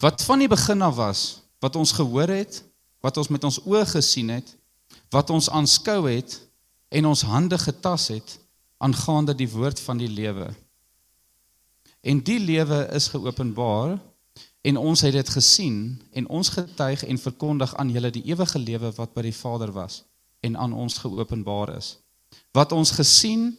Wat 0.00 0.24
van 0.24 0.40
die 0.40 0.48
begin 0.48 0.84
af 0.84 0.96
was, 0.96 1.20
wat 1.60 1.76
ons 1.76 1.92
gehoor 1.96 2.32
het, 2.32 2.62
wat 3.04 3.20
ons 3.20 3.28
met 3.32 3.44
ons 3.44 3.60
oë 3.68 3.84
gesien 3.92 4.32
het, 4.32 4.48
wat 5.12 5.30
ons 5.30 5.50
aanskou 5.52 6.06
het 6.08 6.38
en 6.88 7.12
ons 7.12 7.26
hande 7.28 7.58
getas 7.60 8.08
het 8.14 8.38
aangaande 8.80 9.36
die 9.36 9.48
woord 9.48 9.80
van 9.80 10.00
die 10.00 10.10
lewe. 10.10 10.48
En 12.00 12.20
die 12.24 12.40
lewe 12.40 12.86
is 12.96 13.08
geopenbaar 13.12 13.96
en 14.66 14.76
ons 14.80 15.04
het 15.04 15.12
dit 15.16 15.36
gesien 15.36 15.78
en 16.12 16.28
ons 16.28 16.48
getuig 16.48 17.04
en 17.04 17.20
verkondig 17.20 17.76
aan 17.76 17.92
julle 17.92 18.10
die 18.12 18.24
ewige 18.32 18.58
lewe 18.58 18.92
wat 18.96 19.12
by 19.14 19.28
die 19.28 19.36
Vader 19.36 19.72
was 19.72 20.02
en 20.46 20.56
aan 20.56 20.74
ons 20.74 20.98
geopenbaar 21.02 21.74
is. 21.76 21.96
Wat 22.54 22.72
ons 22.72 22.94
gesien 22.96 23.50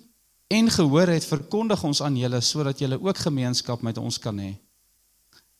en 0.48 0.70
gehoor 0.72 1.12
het, 1.12 1.28
verkondig 1.28 1.84
ons 1.84 2.02
aan 2.02 2.18
julle 2.18 2.42
sodat 2.42 2.80
julle 2.80 3.00
ook 3.04 3.26
gemeenskap 3.28 3.84
met 3.86 4.00
ons 4.00 4.20
kan 4.20 4.40
hê. 4.40 4.56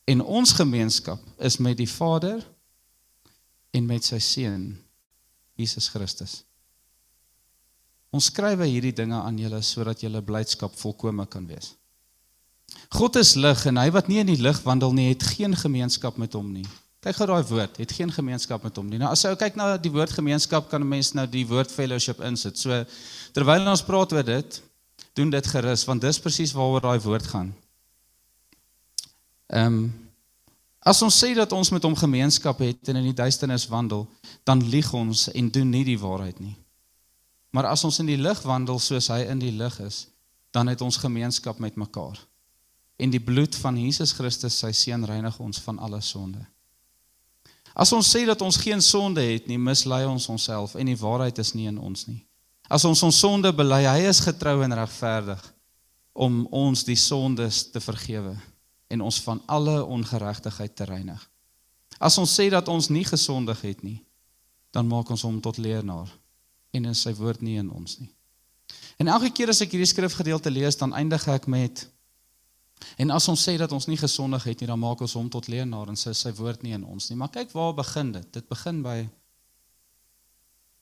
En 0.08 0.24
ons 0.24 0.54
gemeenskap 0.56 1.20
is 1.44 1.60
met 1.60 1.78
die 1.78 1.90
Vader 1.90 2.40
en 3.76 3.86
met 3.86 4.06
sy 4.08 4.20
seun 4.24 4.70
Jesus 5.60 5.90
Christus. 5.92 6.42
Ons 8.14 8.30
skryf 8.32 8.62
hierdie 8.64 8.96
dinge 8.96 9.18
aan 9.20 9.38
julle 9.42 9.60
sodat 9.66 10.02
julle 10.02 10.24
blydskap 10.24 10.76
volkome 10.80 11.26
kan 11.28 11.46
wees. 11.50 11.74
God 12.96 13.20
is 13.20 13.36
lig 13.36 13.66
en 13.68 13.80
hy 13.80 13.90
wat 13.96 14.08
nie 14.08 14.22
in 14.22 14.30
die 14.32 14.40
lig 14.40 14.60
wandel 14.64 14.94
nie, 14.96 15.10
het 15.12 15.26
geen 15.36 15.56
gemeenskap 15.56 16.18
met 16.20 16.36
hom 16.38 16.54
nie. 16.56 16.66
Kyk 17.08 17.22
gou 17.22 17.26
daai 17.30 17.48
woord, 17.48 17.78
het 17.80 17.92
geen 17.96 18.10
gemeenskap 18.12 18.66
met 18.68 18.76
hom 18.76 18.90
nie. 18.92 18.98
Nou 19.00 19.14
as 19.16 19.22
jy 19.24 19.30
kyk 19.40 19.56
na 19.56 19.70
die 19.80 19.92
woord 19.94 20.12
gemeenskap, 20.12 20.66
kan 20.68 20.84
'n 20.84 20.90
mens 20.90 21.14
nou 21.16 21.24
die 21.26 21.46
woord 21.48 21.72
fellowship 21.72 22.20
insit. 22.20 22.60
So 22.60 22.84
terwyl 23.32 23.64
ons 23.64 23.82
praat 23.82 24.12
oor 24.12 24.24
dit, 24.24 24.62
doen 25.16 25.30
dit 25.30 25.48
gerus 25.48 25.86
want 25.88 26.02
dis 26.02 26.20
presies 26.20 26.52
waaroor 26.52 26.82
daai 26.82 27.00
woord 27.00 27.28
gaan. 27.28 27.54
Ehm 29.48 29.74
um, 29.74 29.94
as 30.84 31.02
ons 31.02 31.24
sê 31.24 31.34
dat 31.36 31.52
ons 31.52 31.70
met 31.70 31.84
hom 31.84 31.96
gemeenskap 31.96 32.60
het 32.60 32.90
en 32.90 32.96
in 32.96 33.04
die 33.04 33.14
duisternis 33.14 33.68
wandel, 33.68 34.08
dan 34.44 34.64
lieg 34.70 34.94
ons 34.94 35.30
en 35.32 35.50
doen 35.52 35.70
nie 35.70 35.84
die 35.84 36.00
waarheid 36.00 36.40
nie. 36.40 36.56
Maar 37.52 37.66
as 37.72 37.84
ons 37.84 38.00
in 38.00 38.06
die 38.06 38.20
lig 38.20 38.42
wandel 38.42 38.80
soos 38.80 39.08
hy 39.08 39.24
in 39.32 39.40
die 39.40 39.52
lig 39.52 39.80
is, 39.80 40.08
dan 40.52 40.68
het 40.68 40.82
ons 40.82 40.98
gemeenskap 40.98 41.60
met 41.60 41.76
mekaar. 41.76 42.20
En 42.98 43.10
die 43.10 43.20
bloed 43.20 43.56
van 43.56 43.78
Jesus 43.78 44.12
Christus, 44.12 44.60
sy 44.60 44.72
seun, 44.72 45.06
reinig 45.06 45.40
ons 45.40 45.60
van 45.60 45.80
alle 45.80 46.02
sonde. 46.02 46.46
As 47.78 47.92
ons 47.94 48.08
sê 48.10 48.24
dat 48.26 48.42
ons 48.42 48.58
geen 48.58 48.82
sonde 48.82 49.22
het 49.22 49.46
nie, 49.46 49.60
mislei 49.62 50.02
ons 50.10 50.26
onsself 50.34 50.74
en 50.76 50.90
die 50.90 50.98
waarheid 50.98 51.38
is 51.38 51.54
nie 51.54 51.68
in 51.70 51.78
ons 51.78 52.08
nie. 52.10 52.24
As 52.68 52.84
ons 52.90 53.04
ons 53.06 53.20
sonde 53.22 53.52
bely, 53.54 53.84
hy 53.86 54.08
is 54.10 54.24
getrou 54.26 54.64
en 54.66 54.74
regverdig 54.76 55.44
om 56.18 56.42
ons 56.50 56.82
die 56.88 56.98
sondes 56.98 57.68
te 57.70 57.80
vergewe 57.80 58.34
en 58.90 59.04
ons 59.06 59.20
van 59.22 59.44
alle 59.46 59.78
ongeregtigheid 59.86 60.74
te 60.76 60.88
reinig. 60.90 61.22
As 62.02 62.18
ons 62.18 62.34
sê 62.34 62.50
dat 62.50 62.68
ons 62.68 62.90
nie 62.90 63.06
gesondig 63.06 63.62
het 63.62 63.84
nie, 63.86 64.00
dan 64.74 64.90
maak 64.90 65.10
ons 65.14 65.24
hom 65.28 65.38
tot 65.42 65.62
leernaar 65.62 66.10
en 66.74 66.90
in 66.90 66.98
sy 66.98 67.14
woord 67.14 67.46
nie 67.46 67.60
in 67.62 67.70
ons 67.70 68.00
nie. 68.02 68.10
En 68.98 69.08
elke 69.14 69.30
keer 69.30 69.54
as 69.54 69.62
ek 69.62 69.76
hierdie 69.76 69.90
skrifgedeelte 69.90 70.50
lees, 70.50 70.78
dan 70.82 70.96
eindig 70.98 71.28
ek 71.30 71.46
met 71.46 71.86
en 72.98 73.12
as 73.12 73.28
ons 73.28 73.44
sê 73.50 73.58
dat 73.58 73.72
ons 73.72 73.88
nie 73.88 73.98
gesondig 73.98 74.44
het 74.44 74.62
nie, 74.62 74.70
dan 74.70 74.80
maak 74.80 75.02
ons 75.02 75.16
hom 75.18 75.30
tot 75.30 75.48
leenaar 75.48 75.90
en 75.92 76.00
sy 76.00 76.14
sy 76.18 76.32
woord 76.38 76.64
nie 76.64 76.76
in 76.78 76.86
ons 76.86 77.10
nie. 77.10 77.18
Maar 77.18 77.34
kyk 77.34 77.54
waar 77.58 77.74
begin 77.78 78.12
dit? 78.16 78.28
Dit 78.34 78.50
begin 78.50 78.84
by 78.86 79.00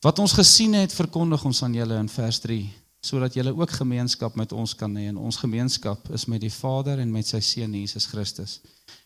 wat 0.05 0.19
ons 0.21 0.35
gesien 0.37 0.75
het, 0.77 0.93
verkondig 0.93 1.45
ons 1.47 1.63
aan 1.65 1.73
julle 1.73 1.97
in 1.97 2.11
vers 2.11 2.39
3 2.43 2.63
sodat 3.05 3.35
julle 3.37 3.53
ook 3.53 3.69
gemeenskap 3.69 4.35
met 4.35 4.51
ons 4.51 4.73
kan 4.73 4.93
hê 4.97 5.07
en 5.11 5.17
ons 5.21 5.37
gemeenskap 5.37 6.07
is 6.17 6.25
met 6.25 6.41
die 6.41 6.53
Vader 6.53 6.97
en 6.99 7.11
met 7.13 7.27
sy 7.27 7.41
seun 7.43 7.75
Jesus 7.77 8.07
Christus. 8.09 8.59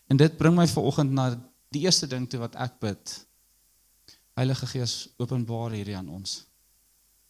En 0.08 0.16
dit 0.16 0.36
bring 0.38 0.56
my 0.56 0.64
vanoggend 0.70 1.12
na 1.12 1.26
die 1.70 1.84
eerste 1.84 2.08
ding 2.08 2.24
toe 2.28 2.40
wat 2.40 2.56
ek 2.56 2.78
bid. 2.80 3.12
Heilige 4.40 4.66
Gees, 4.72 4.94
openbaar 5.20 5.76
hierdie 5.76 5.98
aan 5.98 6.08
ons. 6.08 6.40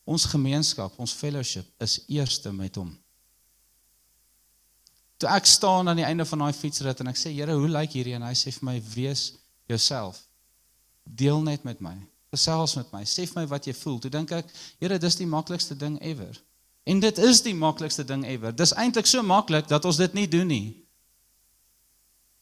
Ons 0.06 0.28
gemeenskap, 0.30 0.94
ons 1.02 1.14
fellowship 1.16 1.66
is 1.82 2.00
eerste 2.08 2.52
met 2.54 2.78
hom. 2.78 2.92
Toe 5.20 5.28
ek 5.28 5.48
staan 5.48 5.88
aan 5.90 6.00
die 6.00 6.06
einde 6.06 6.24
van 6.24 6.46
daai 6.46 6.56
fietsrit 6.56 7.02
en 7.02 7.12
ek 7.12 7.18
sê 7.20 7.32
Here, 7.34 7.52
hoe 7.52 7.68
lyk 7.68 7.92
hierdie 7.98 8.16
en 8.16 8.24
hy 8.24 8.32
sê 8.38 8.52
vir 8.56 8.66
my 8.70 8.76
wees 8.94 9.26
jouself. 9.68 10.22
Deel 11.04 11.42
net 11.44 11.66
met 11.68 11.82
my. 11.84 11.96
Gesels 12.32 12.76
met 12.78 12.88
my. 12.94 13.02
Sê 13.04 13.26
vir 13.28 13.42
my 13.42 13.48
wat 13.50 13.66
jy 13.68 13.74
voel. 13.76 13.98
Toe 14.00 14.12
dink 14.12 14.32
ek, 14.32 14.48
Here, 14.80 14.96
dis 15.02 15.18
die 15.20 15.28
maklikste 15.28 15.76
ding 15.76 15.98
ever. 16.00 16.38
En 16.88 17.02
dit 17.02 17.18
is 17.20 17.42
die 17.44 17.54
maklikste 17.54 18.06
ding 18.08 18.24
ever. 18.24 18.54
Dis 18.56 18.72
eintlik 18.72 19.10
so 19.10 19.22
maklik 19.22 19.68
dat 19.68 19.84
ons 19.84 20.00
dit 20.00 20.16
nie 20.16 20.28
doen 20.30 20.48
nie. 20.48 20.80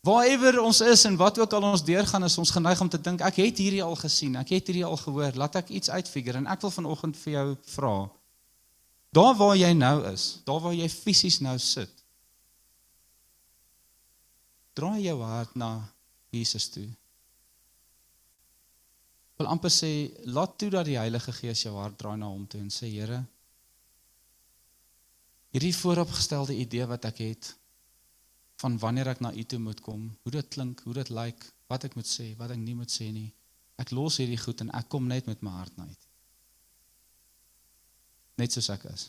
Waarever 0.06 0.60
ons 0.62 0.80
is 0.80 1.02
en 1.04 1.18
wat 1.18 1.38
ook 1.42 1.52
al 1.52 1.66
ons 1.72 1.82
deurgaan, 1.84 2.24
is 2.24 2.38
ons 2.38 2.54
geneig 2.54 2.80
om 2.80 2.88
te 2.88 3.00
dink 3.02 3.20
ek 3.26 3.40
het 3.42 3.58
hierdie 3.58 3.82
al 3.82 3.96
gesien, 3.98 4.36
ek 4.38 4.54
het 4.54 4.70
hierdie 4.70 4.86
al 4.86 4.96
gehoor, 4.96 5.34
laat 5.34 5.58
ek 5.58 5.72
iets 5.74 5.90
uitfigure 5.90 6.38
en 6.38 6.46
ek 6.46 6.62
wil 6.62 6.70
vanoggend 6.70 7.18
vir 7.24 7.32
jou 7.32 7.46
vra. 7.74 7.96
Daar 9.18 9.34
waar 9.34 9.56
jy 9.58 9.72
nou 9.74 9.96
is, 10.12 10.28
daar 10.46 10.62
waar 10.62 10.76
jy 10.76 10.86
fisies 10.92 11.40
nou 11.42 11.56
sit. 11.58 11.97
Draai 14.78 15.02
jou 15.02 15.18
hart 15.26 15.56
na 15.58 15.72
Jesus 16.34 16.68
toe. 16.70 16.86
Wil 19.38 19.50
amper 19.50 19.70
sê 19.70 19.90
laat 20.30 20.56
toe 20.58 20.70
dat 20.74 20.86
die 20.86 20.98
Heilige 20.98 21.32
Gees 21.34 21.64
jou 21.64 21.74
hart 21.78 21.98
draai 21.98 22.16
na 22.18 22.30
hom 22.30 22.46
toe 22.50 22.60
en 22.62 22.70
sê 22.74 22.90
Here, 22.90 23.20
hierdie 25.54 25.74
vooropgestelde 25.74 26.56
idee 26.58 26.86
wat 26.90 27.06
ek 27.08 27.22
het 27.24 27.52
van 28.62 28.78
wanneer 28.82 29.12
ek 29.14 29.22
na 29.22 29.30
u 29.30 29.44
toe 29.46 29.60
moet 29.62 29.80
kom, 29.80 30.08
hoe 30.22 30.32
dit 30.34 30.48
klink, 30.50 30.82
hoe 30.86 30.94
dit 30.96 31.10
lyk, 31.14 31.44
wat 31.70 31.86
ek 31.86 31.94
moet 31.94 32.08
sê, 32.10 32.32
wat 32.40 32.50
ek 32.50 32.58
nie 32.58 32.74
moet 32.74 32.90
sê 32.90 33.10
nie. 33.14 33.28
Ek 33.78 33.92
los 33.94 34.18
hierdie 34.18 34.40
goed 34.40 34.64
en 34.64 34.72
ek 34.74 34.88
kom 34.90 35.06
net 35.06 35.30
met 35.30 35.42
my 35.46 35.52
hart 35.54 35.76
na 35.78 35.86
uit. 35.86 36.08
Net 38.42 38.54
soos 38.54 38.70
ek 38.74 38.88
is. 38.90 39.08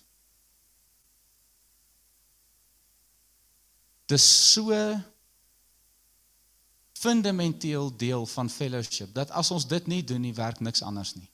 Dis 4.10 4.26
so 4.26 4.78
fundamenteel 7.00 7.92
deel 7.98 8.26
van 8.26 8.50
fellowship 8.50 9.14
dat 9.16 9.32
as 9.32 9.52
ons 9.56 9.68
dit 9.68 9.88
nie 9.88 10.04
doen 10.04 10.22
nie, 10.22 10.34
werk 10.36 10.60
niks 10.60 10.84
anders 10.84 11.14
nie. 11.16 11.30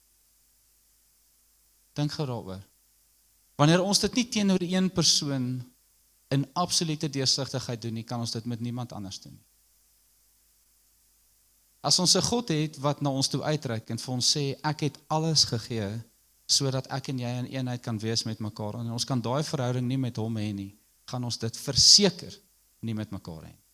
Dink 1.97 2.13
gou 2.13 2.27
daaroor. 2.27 2.61
Wanneer 3.55 3.81
ons 3.81 4.01
dit 4.03 4.19
nie 4.19 4.27
teenoor 4.29 4.61
een 4.61 4.91
persoon 4.91 5.47
in 6.33 6.45
absolute 6.53 7.09
deursigtigheid 7.09 7.81
doen 7.81 7.95
nie, 7.97 8.03
kan 8.03 8.19
ons 8.19 8.35
dit 8.35 8.45
met 8.45 8.59
niemand 8.59 8.93
anders 8.93 9.21
doen 9.23 9.33
nie. 9.33 9.45
As 11.85 11.99
ons 11.99 12.15
'n 12.17 12.21
God 12.21 12.49
het 12.49 12.77
wat 12.81 13.01
na 13.01 13.09
ons 13.09 13.27
toe 13.27 13.43
uitreik 13.43 13.89
en 13.89 13.97
vir 13.97 14.13
ons 14.13 14.37
sê 14.37 14.55
ek 14.63 14.79
het 14.79 14.99
alles 15.07 15.43
gegee 15.45 16.01
sodat 16.47 16.87
ek 16.87 17.09
en 17.09 17.19
jy 17.19 17.29
in 17.41 17.45
eenheid 17.45 17.81
kan 17.81 17.99
wees 17.99 18.23
met 18.23 18.39
mekaar 18.39 18.79
en 18.79 18.91
ons 18.91 19.05
kan 19.05 19.21
daai 19.21 19.43
verhouding 19.43 19.87
nie 19.87 19.97
met 19.97 20.17
hom 20.17 20.37
hê 20.37 20.53
nie, 20.53 20.75
gaan 21.05 21.23
ons 21.23 21.37
dit 21.37 21.57
verseker 21.57 22.33
nie 22.81 22.93
met 22.93 23.11
mekaar 23.11 23.43
hê 23.43 23.53
nie. 23.53 23.64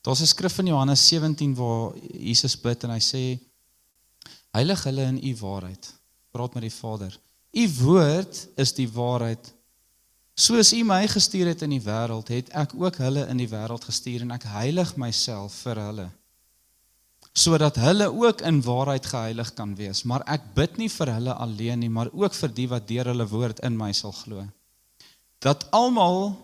Daar's 0.00 0.20
'n 0.20 0.26
skrif 0.26 0.58
in 0.58 0.66
Johannes 0.66 1.08
17 1.08 1.54
waar 1.54 1.92
Jesus 2.18 2.60
bid 2.60 2.84
en 2.84 2.90
hy 2.90 3.00
sê 3.00 3.38
heilig 4.52 4.84
hulle 4.84 5.02
in 5.02 5.24
u 5.24 5.36
waarheid 5.36 5.94
praat 6.30 6.54
met 6.54 6.62
die 6.62 6.74
Vader. 6.74 7.18
U 7.52 7.68
woord 7.82 8.48
is 8.56 8.72
die 8.72 8.88
waarheid. 8.88 9.54
Soos 10.34 10.72
U 10.72 10.84
my 10.84 11.08
gestuur 11.08 11.46
het 11.46 11.62
in 11.62 11.70
die 11.70 11.82
wêreld, 11.82 12.28
het 12.28 12.48
ek 12.48 12.74
ook 12.74 12.96
hulle 12.96 13.26
in 13.26 13.36
die 13.36 13.48
wêreld 13.48 13.84
gestuur 13.84 14.20
en 14.20 14.30
ek 14.30 14.42
heilig 14.42 14.96
myself 14.96 15.54
vir 15.64 15.76
hulle 15.76 16.10
sodat 17.32 17.76
hulle 17.78 18.08
ook 18.10 18.40
in 18.40 18.62
waarheid 18.62 19.06
geheilig 19.06 19.52
kan 19.54 19.74
wees. 19.78 20.02
Maar 20.02 20.24
ek 20.26 20.48
bid 20.54 20.76
nie 20.80 20.90
vir 20.90 21.12
hulle 21.14 21.34
alleen 21.34 21.78
nie, 21.78 21.90
maar 21.90 22.10
ook 22.12 22.34
vir 22.34 22.54
die 22.54 22.66
wat 22.68 22.88
deur 22.88 23.12
hulle 23.12 23.26
woord 23.30 23.62
in 23.66 23.76
my 23.78 23.92
sal 23.94 24.12
glo. 24.12 24.42
Dat 25.38 25.68
almal 25.70 26.34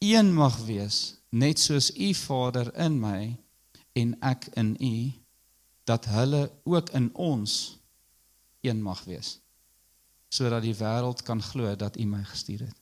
een 0.00 0.32
mag 0.34 0.56
wees, 0.64 1.17
net 1.28 1.58
soos 1.58 1.90
U 1.96 2.14
Vader 2.14 2.70
in 2.76 3.00
my 3.00 3.36
en 3.98 4.14
ek 4.24 4.48
in 4.56 4.76
U, 4.80 4.94
dat 5.88 6.04
hulle 6.12 6.50
ook 6.64 6.90
in 6.90 7.10
ons 7.14 7.78
een 8.60 8.82
mag 8.82 9.04
wees 9.04 9.38
sodat 10.28 10.60
die 10.60 10.76
wêreld 10.76 11.22
kan 11.24 11.40
glo 11.40 11.72
dat 11.72 11.96
U 11.96 12.04
my 12.04 12.20
gestuur 12.28 12.66
het. 12.66 12.74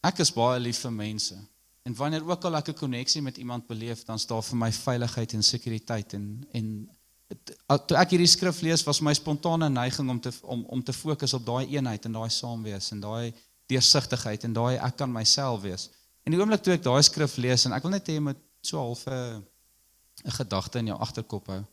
Ek 0.00 0.22
is 0.24 0.32
baie 0.32 0.60
lief 0.60 0.80
vir 0.84 0.94
mense. 0.96 1.36
En 1.84 1.96
wanneer 1.96 2.24
ook 2.24 2.44
al 2.44 2.56
ek 2.56 2.68
'n 2.72 2.80
koneksie 2.80 3.22
met 3.22 3.36
iemand 3.36 3.66
beleef, 3.66 4.04
dan 4.04 4.18
staan 4.18 4.42
vir 4.42 4.56
my 4.56 4.72
veiligheid 4.72 5.32
en 5.32 5.42
sekuriteit 5.42 6.12
en 6.12 6.46
en 6.52 6.88
toe 7.86 7.96
ek 7.96 8.10
hierdie 8.14 8.30
skrif 8.30 8.60
lees 8.62 8.84
was 8.86 9.00
my 9.00 9.14
spontane 9.16 9.68
neiging 9.68 10.10
om 10.10 10.20
te 10.20 10.32
om 10.42 10.64
om 10.64 10.82
te 10.82 10.92
fokus 10.92 11.34
op 11.34 11.44
daai 11.46 11.66
eenheid 11.66 12.04
en 12.04 12.12
daai 12.12 12.30
saamwees 12.30 12.90
en 12.90 13.00
daai 13.00 13.34
deursigtigheid 13.66 14.44
en 14.44 14.52
daai 14.52 14.76
ek 14.76 14.96
kan 14.96 15.12
myself 15.12 15.62
wees. 15.62 15.88
En 16.24 16.32
die 16.32 16.40
oomblik 16.40 16.62
toe 16.64 16.74
ek 16.76 16.84
daai 16.84 17.02
skrif 17.02 17.36
lees 17.36 17.66
en 17.66 17.76
ek 17.76 17.84
wil 17.84 17.94
net 17.94 18.08
hê 18.08 18.18
jy 18.18 18.24
moet 18.24 18.40
so 18.64 18.78
half 18.78 19.06
'n 19.06 19.44
'n 20.24 20.36
gedagte 20.40 20.78
in 20.78 20.86
jou 20.86 20.98
agterkop 20.98 21.46
hou. 21.46 21.64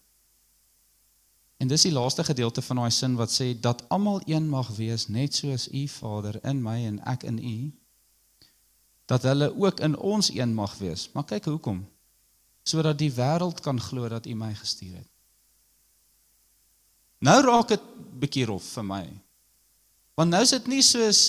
En 1.62 1.68
dis 1.68 1.82
die 1.82 1.94
laaste 1.94 2.24
gedeelte 2.24 2.62
van 2.62 2.76
daai 2.76 2.92
sin 2.92 3.16
wat 3.16 3.30
sê 3.30 3.60
dat 3.60 3.84
almal 3.90 4.22
een 4.26 4.50
mag 4.50 4.68
wees 4.76 5.08
net 5.08 5.36
soos 5.36 5.68
U 5.68 5.88
Vader 5.88 6.40
in 6.46 6.62
my 6.62 6.86
en 6.86 7.00
ek 7.06 7.24
in 7.24 7.38
U 7.38 7.72
dat 9.06 9.24
hulle 9.28 9.52
ook 9.60 9.80
in 9.80 9.98
ons 9.98 10.30
een 10.34 10.54
mag 10.54 10.78
wees. 10.78 11.10
Maar 11.14 11.24
kyk 11.24 11.46
hoekom? 11.46 11.90
Sodat 12.64 12.98
die 12.98 13.12
wêreld 13.12 13.60
kan 13.62 13.82
glo 13.82 14.08
dat 14.08 14.26
U 14.26 14.34
my 14.34 14.54
gestuur 14.56 14.96
het. 14.96 15.08
Nou 17.20 17.42
raak 17.42 17.68
dit 17.68 17.82
bietjie 18.20 18.46
rof 18.46 18.66
vir 18.78 18.86
my. 18.86 19.04
Want 20.16 20.34
nou 20.34 20.42
is 20.42 20.54
dit 20.56 20.68
nie 20.68 20.82
soos 20.82 21.20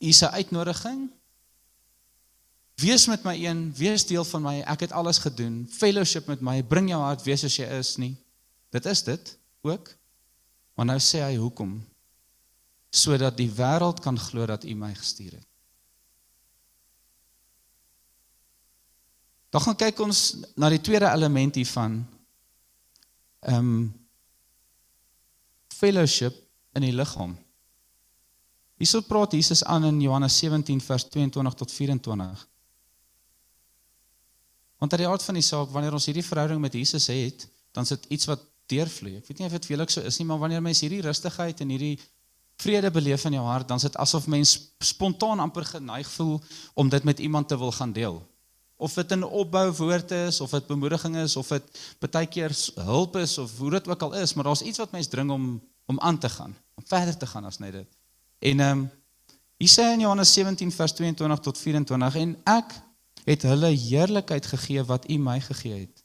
U 0.00 0.12
se 0.12 0.30
uitnodiging 0.30 1.10
Wees 2.80 3.06
met 3.06 3.22
my 3.22 3.34
een, 3.44 3.74
wees 3.76 4.06
deel 4.06 4.24
van 4.24 4.42
my. 4.42 4.60
Ek 4.64 4.86
het 4.86 4.92
alles 4.96 5.18
gedoen. 5.20 5.66
Fellowship 5.68 6.26
met 6.30 6.40
my, 6.40 6.62
bring 6.64 6.88
jou 6.88 7.00
hart, 7.02 7.24
wees 7.26 7.42
soos 7.44 7.58
jy 7.58 7.66
is 7.76 7.96
nie. 8.00 8.14
Dit 8.72 8.86
is 8.88 9.02
dit 9.04 9.32
ook. 9.66 9.90
Maar 10.78 10.88
nou 10.94 10.98
sê 11.02 11.20
hy 11.20 11.34
hoekom? 11.36 11.74
Sodat 12.90 13.36
die 13.36 13.50
wêreld 13.52 14.00
kan 14.00 14.18
glo 14.18 14.46
dat 14.48 14.64
U 14.64 14.74
my 14.74 14.94
gestuur 14.96 15.36
het. 15.36 15.46
Dan 19.50 19.66
gaan 19.66 19.76
kyk 19.76 20.00
ons 20.00 20.22
na 20.56 20.70
die 20.70 20.80
tweede 20.80 21.10
element 21.10 21.58
hiervan. 21.58 22.00
Ehm 23.40 23.72
um, 23.72 23.80
fellowship 25.80 26.36
in 26.76 26.84
die 26.84 26.92
liggaam. 26.92 27.34
Hierso 28.80 29.02
praat 29.04 29.34
Jesus 29.36 29.60
aan 29.68 29.84
in 29.84 29.98
Johannes 30.00 30.38
17 30.40 30.80
vers 30.80 31.04
22 31.12 31.54
tot 31.54 31.72
24. 31.72 32.46
Want 34.80 34.94
uit 34.94 35.02
die 35.02 35.08
aard 35.08 35.26
van 35.26 35.36
die 35.36 35.44
saak, 35.44 35.68
wanneer 35.74 35.92
ons 35.92 36.06
hierdie 36.08 36.24
verhouding 36.24 36.62
met 36.62 36.78
Jesus 36.78 37.10
het, 37.12 37.44
dan 37.76 37.84
is 37.84 37.92
dit 37.92 38.06
iets 38.16 38.30
wat 38.30 38.46
deurvloei. 38.72 39.18
Ek 39.18 39.28
weet 39.28 39.42
nie 39.42 39.48
of 39.50 39.58
dit 39.58 39.68
julle 39.74 39.86
so 39.92 40.00
is 40.08 40.16
nie, 40.16 40.26
maar 40.30 40.40
wanneer 40.40 40.64
mens 40.64 40.80
hierdie 40.80 41.02
rustigheid 41.04 41.60
en 41.60 41.74
hierdie 41.74 41.98
vrede 42.60 42.88
beleef 42.92 43.26
in 43.28 43.36
jou 43.36 43.44
hart, 43.44 43.68
dan 43.68 43.76
is 43.76 43.86
dit 43.90 44.00
asof 44.00 44.30
mens 44.32 44.56
spontaan 44.84 45.44
amper 45.44 45.68
geneig 45.68 46.08
voel 46.16 46.38
om 46.72 46.88
dit 46.88 47.04
met 47.04 47.20
iemand 47.20 47.52
te 47.52 47.60
wil 47.60 47.76
gaan 47.76 47.92
deel. 47.92 48.16
Of 48.80 48.96
dit 48.96 49.12
'n 49.12 49.28
opbouwoord 49.28 50.10
is 50.24 50.40
of 50.40 50.56
dit 50.56 50.66
bemoediging 50.66 51.16
is 51.20 51.36
of 51.36 51.48
dit 51.48 51.64
baie 52.00 52.26
keer 52.26 52.56
hulp 52.80 53.16
is 53.16 53.38
of 53.38 53.58
hoe 53.58 53.70
dit 53.70 53.88
ook 53.88 54.02
al 54.02 54.14
is, 54.14 54.34
maar 54.34 54.44
daar's 54.44 54.64
iets 54.64 54.78
wat 54.78 54.92
mens 54.92 55.08
dring 55.08 55.30
om 55.30 55.60
om 55.86 56.00
aan 56.00 56.18
te 56.18 56.28
gaan, 56.28 56.56
om 56.74 56.84
verder 56.86 57.16
te 57.16 57.26
gaan 57.26 57.44
as 57.44 57.58
net 57.58 57.72
dit. 57.72 57.99
En 58.40 58.60
ehm 58.60 58.78
um, 58.78 58.90
hier 59.60 59.68
sê 59.68 59.84
in 59.92 60.00
Johannes 60.00 60.32
17 60.32 60.72
vers 60.72 60.92
22 60.96 61.40
tot 61.44 61.58
24 61.58 62.14
en 62.16 62.30
ek 62.48 62.70
het 63.24 63.42
hulle 63.44 63.68
heerlikheid 63.68 64.46
gegee 64.46 64.84
wat 64.88 65.04
U 65.10 65.18
my 65.20 65.36
gegee 65.40 65.82
het 65.82 66.00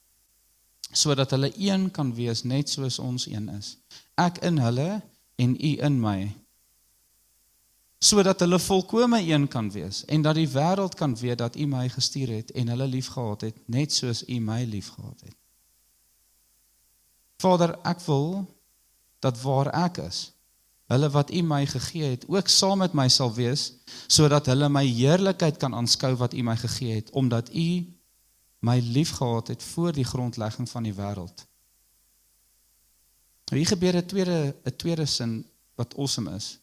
sodat 0.96 1.32
hulle 1.32 1.52
een 1.58 1.92
kan 1.92 2.14
wees 2.16 2.44
net 2.44 2.70
soos 2.70 3.00
ons 3.00 3.28
een 3.28 3.50
is. 3.50 3.76
Ek 4.16 4.38
in 4.48 4.58
hulle 4.64 5.02
en 5.36 5.56
U 5.56 5.72
in 5.88 6.00
my. 6.00 6.20
Sodat 8.00 8.40
hulle 8.40 8.60
volkome 8.60 9.20
een 9.24 9.48
kan 9.48 9.72
wees 9.72 10.06
en 10.06 10.22
dat 10.22 10.36
die 10.36 10.50
wêreld 10.50 10.96
kan 10.96 11.16
weet 11.20 11.38
dat 11.38 11.56
U 11.56 11.66
my 11.68 11.90
gestuur 11.90 12.32
het 12.32 12.52
en 12.52 12.72
hulle 12.72 12.88
liefgehad 12.88 13.42
het 13.42 13.60
net 13.68 13.94
soos 13.94 14.24
U 14.28 14.40
my 14.40 14.64
liefgehad 14.64 15.22
het. 15.22 15.36
Vader, 17.44 17.76
ek 17.84 18.00
wil 18.06 18.46
dat 19.20 19.42
waar 19.42 19.68
ek 19.86 19.98
is, 20.06 20.32
hulle 20.92 21.10
wat 21.10 21.32
U 21.34 21.42
my 21.42 21.66
gegee 21.66 22.12
het, 22.14 22.26
ook 22.30 22.48
saam 22.48 22.84
met 22.84 22.94
my 22.94 23.08
sal 23.10 23.34
wees 23.34 23.72
sodat 24.08 24.46
hulle 24.52 24.70
my 24.70 24.86
heerlikheid 24.86 25.58
kan 25.62 25.74
aanskou 25.74 26.14
wat 26.22 26.34
U 26.34 26.44
my 26.46 26.58
gegee 26.62 27.00
het 27.00 27.10
omdat 27.12 27.50
U 27.54 27.70
my 28.66 28.80
liefgehad 28.80 29.48
het 29.48 29.64
voor 29.64 29.94
die 29.94 30.06
grondlegging 30.06 30.70
van 30.70 30.84
die 30.84 30.94
wêreld. 30.94 31.46
Hier 33.54 33.68
gebeur 33.68 33.96
'n 33.96 34.06
tweede 34.06 34.56
'n 34.66 34.76
tweede 34.76 35.06
sin 35.06 35.46
wat 35.76 35.98
awesome 35.98 36.36
is. 36.36 36.60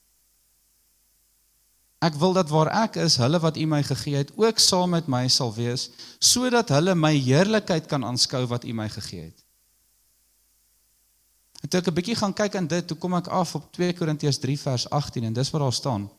Ek 2.03 2.15
wil 2.15 2.33
dat 2.33 2.49
waar 2.49 2.67
ek 2.67 2.97
is, 2.97 3.17
hulle 3.17 3.39
wat 3.39 3.57
U 3.57 3.67
my 3.67 3.83
gegee 3.83 4.17
het, 4.17 4.33
ook 4.37 4.59
saam 4.59 4.91
met 4.91 5.07
my 5.07 5.29
sal 5.29 5.55
wees 5.55 5.91
sodat 6.19 6.69
hulle 6.69 6.95
my 6.95 7.15
heerlikheid 7.15 7.87
kan 7.87 8.05
aanskou 8.05 8.47
wat 8.47 8.65
U 8.65 8.73
my 8.73 8.89
gegee 8.89 9.23
het. 9.31 9.45
En 11.63 11.69
toe 11.69 11.81
ek 11.81 11.89
'n 11.89 11.95
bietjie 11.95 12.17
gaan 12.19 12.35
kyk 12.35 12.57
aan 12.59 12.67
dit, 12.67 12.87
toe 12.87 12.97
kom 12.97 13.15
ek 13.15 13.29
af 13.29 13.55
op 13.55 13.73
2 13.73 13.93
Korintiërs 13.95 14.39
3 14.39 14.59
vers 14.59 14.91
18 14.91 15.25
en 15.25 15.33
dis 15.33 15.51
wat 15.51 15.63
daar 15.63 15.73
staan. 15.73 16.11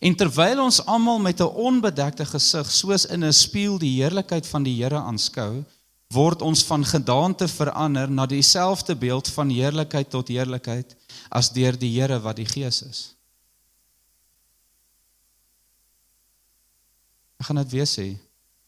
En 0.00 0.16
terwyl 0.16 0.62
ons 0.62 0.84
almal 0.86 1.18
met 1.18 1.40
'n 1.40 1.54
onbedekte 1.68 2.24
gesig 2.24 2.70
soos 2.70 3.06
in 3.06 3.24
'n 3.24 3.32
spieël 3.32 3.78
die 3.78 4.02
heerlikheid 4.02 4.46
van 4.46 4.62
die 4.62 4.82
Here 4.82 4.96
aanskou, 4.96 5.64
word 6.08 6.42
ons 6.42 6.64
van 6.64 6.84
gedaante 6.84 7.48
verander 7.48 8.10
na 8.10 8.26
dieselfde 8.26 8.96
beeld 8.96 9.28
van 9.28 9.48
heerlikheid 9.48 10.10
tot 10.10 10.28
heerlikheid 10.28 10.96
as 11.28 11.52
deur 11.52 11.78
die 11.78 12.00
Here 12.00 12.20
wat 12.20 12.36
die 12.36 12.46
Gees 12.46 12.82
is. 12.82 13.14
Ek 17.38 17.46
gaan 17.46 17.56
dit 17.56 17.70
weer 17.70 17.86
sê. 17.86 18.16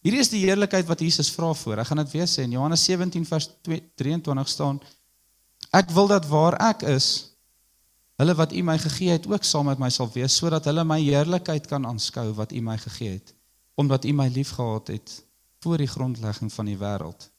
Hierdie 0.02 0.20
is 0.20 0.30
die 0.32 0.44
heerlikheid 0.46 0.86
wat 0.86 1.00
Jesus 1.00 1.30
vra 1.30 1.52
voor. 1.54 1.78
Ek 1.78 1.86
gaan 1.86 2.00
dit 2.02 2.10
weer 2.10 2.26
sê 2.26 2.46
in 2.46 2.54
Johannes 2.56 2.84
17 2.84 3.26
vers 3.26 3.48
2, 3.62 3.82
23 3.96 4.48
staan: 4.48 4.80
Ek 5.72 5.90
wil 5.96 6.10
dat 6.10 6.26
waar 6.28 6.58
ek 6.60 6.82
is, 6.84 7.06
hulle 8.20 8.34
wat 8.36 8.52
U 8.52 8.62
my 8.62 8.76
gegee 8.78 9.14
het 9.14 9.26
ook 9.26 9.44
saam 9.48 9.70
met 9.70 9.80
my 9.80 9.88
sal 9.90 10.10
wees 10.12 10.34
sodat 10.36 10.66
hulle 10.68 10.84
my 10.84 10.98
heerlikheid 11.00 11.64
kan 11.66 11.86
aanskou 11.88 12.28
wat 12.36 12.52
U 12.52 12.60
my 12.60 12.76
gegee 12.78 13.14
het, 13.16 13.32
omdat 13.80 14.04
U 14.04 14.12
my 14.12 14.28
liefgehad 14.28 14.92
het 14.92 15.14
voor 15.64 15.80
die 15.80 15.88
grondlegging 15.88 16.52
van 16.52 16.68
die 16.68 16.76
wêreld. 16.76 17.30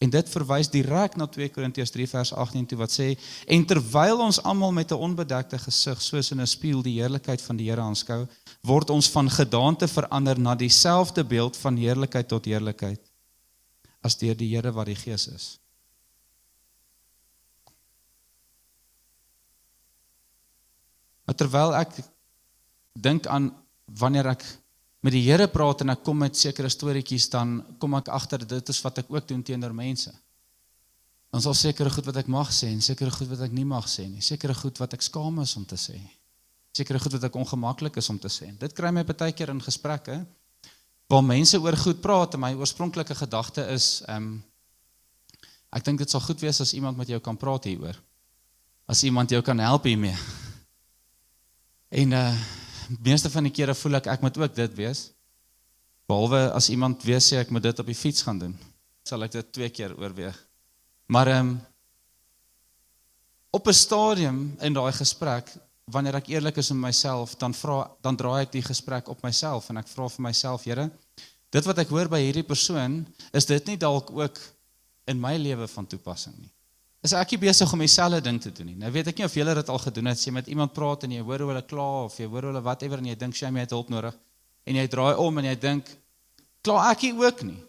En 0.00 0.10
dit 0.10 0.30
verwys 0.32 0.70
direk 0.72 1.18
na 1.20 1.26
2 1.28 1.50
Korintiërs 1.52 1.92
3 1.92 2.06
vers 2.08 2.32
18 2.32 2.66
toe 2.70 2.78
wat 2.80 2.92
sê 2.92 3.10
en 3.46 3.66
terwyl 3.68 4.22
ons 4.26 4.40
almal 4.42 4.72
met 4.72 4.92
'n 4.92 5.04
onbedekte 5.06 5.58
gesig 5.58 6.00
soos 6.02 6.30
in 6.30 6.40
'n 6.40 6.46
spieël 6.46 6.82
die 6.82 6.96
heerlikheid 7.00 7.42
van 7.42 7.56
die 7.56 7.68
Here 7.68 7.80
aanskou, 7.80 8.26
word 8.62 8.90
ons 8.90 9.10
van 9.10 9.30
gedaante 9.30 9.88
verander 9.88 10.40
na 10.40 10.54
dieselfde 10.54 11.24
beeld 11.24 11.56
van 11.56 11.76
heerlikheid 11.76 12.28
tot 12.28 12.44
heerlikheid 12.44 13.00
as 14.00 14.16
deur 14.16 14.36
die 14.36 14.56
Here 14.56 14.72
wat 14.72 14.86
die 14.86 14.96
Gees 14.96 15.28
is. 15.28 15.63
Maar 21.24 21.36
terwyl 21.40 21.74
ek 21.78 21.96
dink 22.94 23.26
aan 23.26 23.50
wanneer 23.98 24.32
ek 24.34 24.44
met 25.04 25.12
die 25.12 25.24
Here 25.26 25.46
praat 25.52 25.82
en 25.84 25.92
ek 25.92 26.04
kom 26.04 26.22
met 26.22 26.36
sekere 26.36 26.70
storieetjies 26.72 27.28
dan 27.32 27.58
kom 27.80 27.96
ek 27.98 28.08
agter 28.12 28.44
dit 28.48 28.70
is 28.72 28.80
wat 28.84 29.02
ek 29.02 29.10
ook 29.12 29.26
doen 29.28 29.42
teenoor 29.44 29.74
mense. 29.76 30.12
Ons 31.34 31.48
sal 31.48 31.56
sekere 31.58 31.90
goed 31.90 32.06
wat 32.08 32.20
ek 32.22 32.30
mag 32.30 32.52
sê 32.54 32.70
en 32.70 32.80
sekere 32.84 33.12
goed 33.12 33.28
wat 33.32 33.42
ek 33.48 33.52
nie 33.56 33.66
mag 33.68 33.88
sê 33.90 34.06
nie. 34.06 34.22
Sekere 34.22 34.54
goed 34.54 34.78
wat 34.80 34.94
ek 34.96 35.02
skaam 35.02 35.42
is 35.42 35.56
om 35.58 35.66
te 35.66 35.76
sê. 35.80 35.98
Sekere 36.74 37.00
goed 37.02 37.16
wat 37.16 37.26
ek 37.28 37.36
ongemaklik 37.36 37.98
is 38.00 38.08
om 38.12 38.20
te 38.22 38.30
sê. 38.30 38.52
Dit 38.60 38.72
kry 38.76 38.92
my 38.94 39.02
baie 39.04 39.34
keer 39.34 39.52
in 39.52 39.62
gesprekke 39.64 40.22
waar 41.10 41.26
mense 41.26 41.58
oor 41.60 41.76
goed 41.76 42.00
praat 42.00 42.34
en 42.34 42.40
my 42.46 42.54
oorspronklike 42.56 43.16
gedagte 43.18 43.66
is 43.74 44.00
ehm 44.08 44.30
um, 44.30 44.42
ek 45.74 45.82
dink 45.82 45.98
dit 45.98 46.10
sal 46.10 46.22
goed 46.22 46.38
wees 46.38 46.60
as 46.62 46.70
iemand 46.78 46.96
met 46.96 47.08
jou 47.10 47.18
kan 47.18 47.36
praat 47.36 47.66
hieroor. 47.66 47.98
As 48.86 49.02
iemand 49.02 49.34
jou 49.34 49.42
kan 49.42 49.58
help 49.58 49.90
hiermee. 49.90 50.14
En 51.88 52.12
uh 52.12 52.28
meeste 53.00 53.30
van 53.30 53.46
die 53.46 53.52
kere 53.52 53.74
voel 53.74 53.96
ek 53.96 54.06
ek 54.12 54.24
moet 54.24 54.38
ook 54.38 54.56
dit 54.56 54.74
wees. 54.76 55.06
Behalwe 56.06 56.50
as 56.52 56.68
iemand 56.68 57.04
weer 57.08 57.22
sê 57.24 57.38
ek 57.40 57.52
moet 57.54 57.64
dit 57.64 57.78
op 57.80 57.86
die 57.88 57.96
fiets 57.96 58.24
gaan 58.26 58.38
doen, 58.38 58.52
sal 59.08 59.24
ek 59.24 59.32
dit 59.32 59.52
twee 59.56 59.70
keer 59.72 59.94
oorweeg. 59.96 60.36
Maar 61.08 61.30
ehm 61.32 61.48
um, 61.48 61.54
op 63.50 63.68
'n 63.68 63.72
stadium 63.72 64.56
in 64.60 64.72
daai 64.72 64.92
gesprek, 64.92 65.52
wanneer 65.84 66.14
ek 66.14 66.28
eerlik 66.28 66.56
is 66.56 66.70
met 66.70 66.80
myself, 66.90 67.36
dan 67.36 67.54
vra 67.54 67.90
dan 68.02 68.16
draai 68.16 68.42
ek 68.42 68.52
die 68.52 68.62
gesprek 68.62 69.08
op 69.08 69.22
myself 69.22 69.68
en 69.70 69.76
ek 69.76 69.88
vra 69.88 70.08
vir 70.08 70.22
myself, 70.22 70.64
Here, 70.64 70.90
dit 71.50 71.64
wat 71.64 71.78
ek 71.78 71.88
hoor 71.88 72.08
by 72.08 72.20
hierdie 72.20 72.46
persoon, 72.46 73.06
is 73.32 73.46
dit 73.46 73.66
nie 73.66 73.76
dalk 73.76 74.10
ook 74.10 74.38
in 75.06 75.20
my 75.20 75.36
lewe 75.36 75.68
van 75.68 75.86
toepassing 75.86 76.34
nie? 76.38 76.50
Is 77.04 77.12
ek 77.12 77.34
nie 77.34 77.42
besig 77.42 77.72
om 77.76 77.82
dieselfde 77.84 78.22
ding 78.24 78.38
te 78.40 78.50
doen 78.54 78.70
nie. 78.70 78.78
Nou 78.80 78.88
weet 78.94 79.10
ek 79.12 79.18
nie 79.20 79.26
of 79.26 79.34
julle 79.36 79.54
dit 79.58 79.68
al 79.68 79.80
gedoen 79.82 80.08
het, 80.08 80.16
as 80.16 80.24
jy 80.24 80.32
met 80.32 80.46
iemand 80.48 80.72
praat 80.72 81.04
en 81.04 81.12
jy 81.12 81.20
hoor 81.20 81.44
hoe 81.44 81.50
hulle 81.52 81.64
kla 81.68 81.88
of 82.06 82.16
jy 82.16 82.28
hoor 82.32 82.48
hulle 82.48 82.62
whatever 82.64 83.02
en 83.02 83.10
jy 83.10 83.16
dink 83.20 83.36
jy 83.36 83.50
het 83.58 83.74
hulp 83.76 83.90
nodig 83.92 84.16
en 84.64 84.78
jy 84.80 84.86
draai 84.88 85.12
om 85.20 85.38
en 85.38 85.48
jy 85.50 85.54
dink 85.60 85.90
kla 86.64 86.88
ek 86.94 87.04
nie 87.04 87.12
ook 87.20 87.42
nie. 87.44 87.60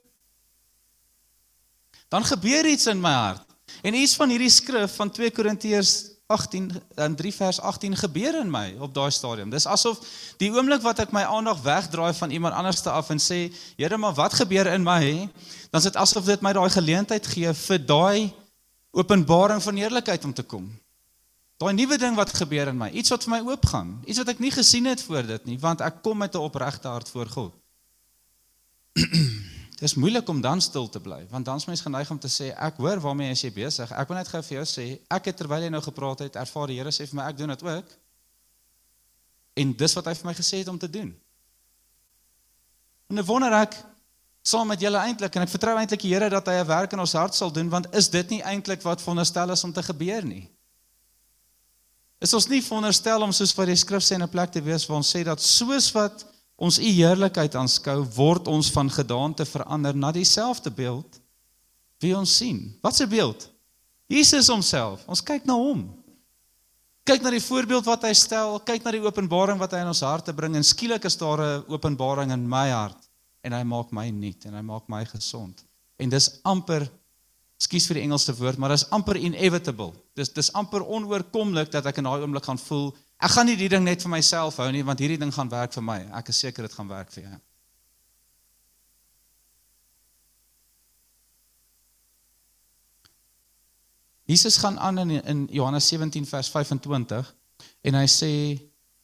Dan 2.07 2.23
gebeur 2.23 2.69
iets 2.69 2.87
in 2.87 3.01
my 3.03 3.11
hart. 3.11 3.43
En 3.83 3.97
iets 3.97 4.15
van 4.15 4.31
hierdie 4.31 4.51
skrif 4.53 4.95
van 4.95 5.11
2 5.11 5.33
Korintiërs 5.35 5.93
18 6.31 6.71
in 7.03 7.15
3 7.19 7.33
vers 7.35 7.59
18 7.59 7.97
gebeur 8.05 8.39
in 8.39 8.49
my 8.49 8.77
op 8.79 8.93
daai 8.95 9.11
stadium. 9.11 9.51
Dis 9.51 9.67
asof 9.67 9.99
die 10.39 10.49
oomblik 10.53 10.81
wat 10.85 11.03
ek 11.03 11.11
my 11.13 11.25
aandag 11.27 11.59
wegdraai 11.65 12.15
van 12.17 12.31
iemand 12.31 12.55
anders 12.55 12.81
te 12.81 12.89
af 12.89 13.11
en 13.13 13.19
sê, 13.21 13.51
Here, 13.75 13.97
maar 13.97 14.15
wat 14.17 14.33
gebeur 14.39 14.71
in 14.71 14.85
my? 14.85 15.27
Dan 15.69 15.83
is 15.83 15.89
dit 15.91 15.99
asof 15.99 16.25
dit 16.25 16.41
my 16.41 16.55
daai 16.55 16.69
geleentheid 16.73 17.27
gee 17.35 17.53
vir 17.67 17.83
daai 17.83 18.33
openbaring 18.95 19.61
van 19.63 19.75
heerlikheid 19.75 20.23
om 20.25 20.33
te 20.33 20.43
kom. 20.43 20.69
Daai 21.59 21.73
nuwe 21.75 21.97
ding 21.99 22.15
wat 22.15 22.33
gebeur 22.35 22.71
in 22.71 22.77
my, 22.79 22.89
iets 22.91 23.11
wat 23.13 23.23
vir 23.23 23.33
my 23.35 23.41
oopgaan, 23.47 23.91
iets 24.07 24.19
wat 24.19 24.33
ek 24.33 24.41
nie 24.43 24.51
gesien 24.51 24.87
het 24.89 25.03
voor 25.03 25.27
dit 25.27 25.51
nie, 25.51 25.57
want 25.59 25.83
ek 25.83 26.01
kom 26.03 26.19
met 26.19 26.35
'n 26.35 26.43
opregte 26.43 26.87
hart 26.87 27.09
voor 27.09 27.27
God. 27.31 27.53
Dit 29.75 29.91
is 29.91 29.95
moeilik 29.99 30.27
om 30.31 30.41
dan 30.41 30.61
stil 30.61 30.89
te 30.89 30.99
bly, 30.99 31.27
want 31.29 31.45
dan's 31.45 31.65
mens 31.65 31.81
geneig 31.81 32.11
om 32.11 32.19
te 32.19 32.31
sê 32.31 32.53
ek 32.55 32.77
hoor 32.79 32.99
waarmee 32.99 33.31
as 33.31 33.41
jy 33.43 33.51
besig. 33.51 33.91
Ek 33.91 34.07
wil 34.07 34.17
net 34.17 34.27
gou 34.27 34.41
vir 34.41 34.57
jou 34.57 34.65
sê, 34.65 34.85
ek 35.11 35.25
het 35.25 35.37
terwyl 35.37 35.61
jy 35.61 35.69
nou 35.69 35.81
gepraat 35.83 36.19
het, 36.19 36.35
ervaar 36.35 36.67
die 36.67 36.77
Here 36.79 36.91
sê 36.91 37.03
vir 37.07 37.15
my 37.19 37.25
ek 37.27 37.37
doen 37.37 37.51
dit 37.51 37.63
ook. 37.63 37.87
En 39.55 39.73
dis 39.73 39.93
wat 39.93 40.05
hy 40.05 40.13
vir 40.15 40.25
my 40.25 40.33
gesê 40.33 40.57
het 40.63 40.71
om 40.71 40.79
te 40.79 40.89
doen. 40.89 41.11
En 43.11 43.19
ek 43.19 43.27
wonder 43.27 43.51
ek 43.51 43.75
saam 44.45 44.67
met 44.69 44.81
julle 44.81 45.01
eintlik 45.01 45.35
en 45.35 45.45
ek 45.45 45.53
vertrou 45.55 45.73
eintlik 45.79 46.03
die 46.05 46.11
Here 46.13 46.29
dat 46.29 46.45
hy 46.47 46.59
'n 46.61 46.67
werk 46.67 46.93
in 46.93 46.99
ons 46.99 47.13
hart 47.17 47.33
sal 47.33 47.51
doen 47.51 47.69
want 47.69 47.87
is 47.95 48.09
dit 48.09 48.29
nie 48.29 48.43
eintlik 48.43 48.83
wat 48.83 49.01
veronderstel 49.01 49.51
is 49.51 49.63
om 49.63 49.73
te 49.73 49.81
gebeur 49.81 50.23
nie? 50.23 50.49
Is 52.21 52.33
ons 52.33 52.47
nie 52.47 52.61
veronderstel 52.61 53.21
om 53.21 53.33
soos 53.33 53.55
wat 53.57 53.67
die 53.67 53.75
skrif 53.75 54.03
sê 54.03 54.15
in 54.15 54.23
'n 54.23 54.29
plek 54.29 54.51
te 54.51 54.61
wees 54.61 54.85
waar 54.85 54.97
ons 54.97 55.15
sê 55.15 55.23
dat 55.23 55.41
soos 55.41 55.91
wat 55.93 56.25
ons 56.57 56.79
u 56.79 56.83
heerlikheid 56.83 57.55
aanskou, 57.55 58.05
word 58.15 58.47
ons 58.47 58.71
van 58.71 58.89
gedaante 58.89 59.45
verander 59.45 59.95
na 59.95 60.11
dieselfde 60.11 60.71
beeld 60.71 61.19
wie 61.99 62.15
ons 62.17 62.37
sien. 62.37 62.77
Wat 62.81 62.99
'n 63.01 63.09
beeld? 63.09 63.49
Jesus 64.07 64.47
homself. 64.47 65.01
Ons 65.07 65.23
kyk 65.23 65.45
na 65.45 65.53
hom. 65.53 66.03
Kyk 67.03 67.21
na 67.21 67.29
die 67.29 67.41
voorbeeld 67.41 67.85
wat 67.85 68.03
hy 68.03 68.13
stel, 68.13 68.59
kyk 68.59 68.83
na 68.83 68.91
die 68.91 69.01
openbaring 69.01 69.59
wat 69.59 69.71
hy 69.71 69.79
in 69.79 69.87
ons 69.87 70.01
harte 70.01 70.33
bring 70.33 70.55
en 70.55 70.63
skielik 70.63 71.05
is 71.05 71.17
daar 71.17 71.41
'n 71.41 71.63
openbaring 71.67 72.31
in 72.31 72.47
my 72.47 72.69
hart 72.69 73.04
en 73.45 73.53
hy 73.53 73.63
maak 73.69 73.93
my 73.95 74.09
nuut 74.13 74.45
en 74.49 74.57
hy 74.57 74.63
maak 74.65 74.89
my 74.91 75.03
gesond. 75.09 75.61
En 76.01 76.11
dis 76.11 76.29
amper 76.43 76.87
Ekskuus 77.55 77.85
vir 77.87 78.01
die 78.01 78.03
Engelse 78.03 78.33
woord, 78.35 78.59
maar 78.59 78.73
dit 78.73 78.81
is 78.81 78.89
amper 78.91 79.15
inevitable. 79.15 79.93
Dis 80.19 80.33
dis 80.35 80.51
amper 80.59 80.83
onoorkomlik 80.83 81.69
dat 81.71 81.85
ek 81.87 82.01
in 82.01 82.07
daai 82.09 82.25
oomblik 82.25 82.43
gaan 82.43 82.59
voel, 82.59 82.89
ek 83.23 83.31
gaan 83.31 83.47
nie 83.47 83.55
die 83.55 83.69
ding 83.71 83.85
net 83.87 84.03
vir 84.03 84.11
myself 84.11 84.59
hou 84.59 84.67
nie, 84.75 84.83
want 84.83 84.99
hierdie 84.99 85.21
ding 85.21 85.31
gaan 85.31 85.51
werk 85.53 85.71
vir 85.71 85.85
my. 85.87 86.01
Ek 86.19 86.33
is 86.33 86.41
seker 86.43 86.67
dit 86.67 86.75
gaan 86.75 86.91
werk 86.91 87.13
vir 87.15 87.29
jou. 87.29 87.37
Jesus 94.25 94.59
gaan 94.59 94.75
aan 94.81 94.99
in 95.05 95.15
in 95.21 95.47
Johannes 95.53 95.87
17 95.87 96.25
vers 96.27 96.49
25 96.51 97.33
en 97.87 97.99
hy 98.01 98.05
sê 98.09 98.31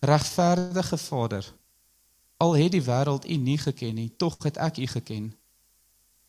regverdige 0.01 0.97
Vader 0.97 1.45
al 2.41 2.57
het 2.57 2.73
die 2.73 2.83
wêreld 2.83 3.27
u 3.29 3.37
nie 3.37 3.59
geken 3.61 3.95
nie 3.95 4.09
tog 4.17 4.39
het 4.43 4.57
ek 4.57 4.81
u 4.81 4.87
geken 4.95 5.29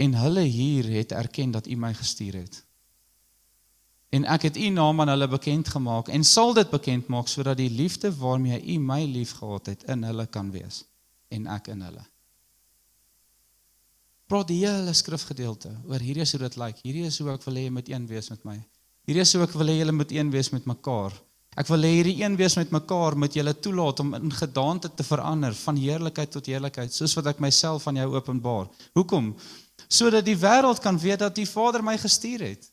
en 0.03 0.15
hulle 0.15 0.41
hier 0.41 0.85
het 0.91 1.13
erken 1.13 1.51
dat 1.51 1.67
U 1.67 1.77
my 1.77 1.95
gestuur 1.95 2.35
het. 2.35 2.63
En 4.13 4.25
ek 4.29 4.49
het 4.49 4.57
U 4.57 4.69
naam 4.69 5.01
aan 5.01 5.13
hulle 5.15 5.29
bekend 5.29 5.69
gemaak 5.69 6.09
en 6.13 6.25
sal 6.25 6.55
dit 6.55 6.71
bekend 6.71 7.09
maak 7.13 7.29
sodat 7.29 7.57
die 7.57 7.71
liefde 7.71 8.13
waarmee 8.17 8.61
U 8.75 8.79
my 8.79 9.03
liefgehad 9.05 9.71
het 9.73 9.85
in 9.95 10.03
hulle 10.05 10.27
kan 10.27 10.51
wees 10.53 10.85
en 11.33 11.47
ek 11.47 11.71
in 11.73 11.85
hulle. 11.87 12.05
Praat 14.29 14.49
die 14.49 14.61
hele 14.65 14.93
skrifgedeelte 14.97 15.73
oor 15.89 16.01
hierdie 16.01 16.25
is 16.25 16.33
hoe 16.33 16.43
dit 16.43 16.57
lyk. 16.61 16.79
Hierdie 16.85 17.09
is 17.09 17.19
hoe 17.21 17.33
ek 17.33 17.45
wil 17.47 17.61
hê 17.61 17.67
jy 17.67 17.75
moet 17.79 17.89
een 17.89 18.07
wees 18.09 18.31
met 18.33 18.45
my. 18.49 18.59
Hierdie 19.09 19.25
is 19.25 19.33
hoe 19.37 19.45
ek 19.47 19.57
wil 19.57 19.73
hê 19.73 19.79
julle 19.81 19.97
moet 19.97 20.13
een 20.13 20.31
wees 20.33 20.53
met 20.53 20.69
mekaar. 20.69 21.17
Ek 21.57 21.69
wil 21.69 21.83
hê 21.85 21.91
hierdie 21.99 22.23
een 22.23 22.37
wees 22.37 22.57
met 22.57 22.71
mekaar 22.71 23.17
moet 23.17 23.35
julle 23.35 23.53
toelaat 23.55 24.01
om 24.01 24.15
in 24.15 24.33
gedaante 24.33 24.89
te 24.95 25.05
verander 25.05 25.55
van 25.55 25.77
heerlikheid 25.77 26.31
tot 26.31 26.47
heerlikheid 26.47 26.93
soos 26.93 27.15
wat 27.15 27.27
ek 27.27 27.41
myself 27.41 27.87
aan 27.87 27.97
jou 27.97 28.15
openbaar. 28.15 28.71
Hoekom? 28.95 29.35
sodat 29.93 30.25
die 30.25 30.39
wêreld 30.39 30.81
kan 30.83 30.99
weet 30.99 31.21
dat 31.21 31.35
die 31.37 31.49
Vader 31.49 31.85
my 31.85 31.97
gestuur 32.01 32.45
het. 32.47 32.69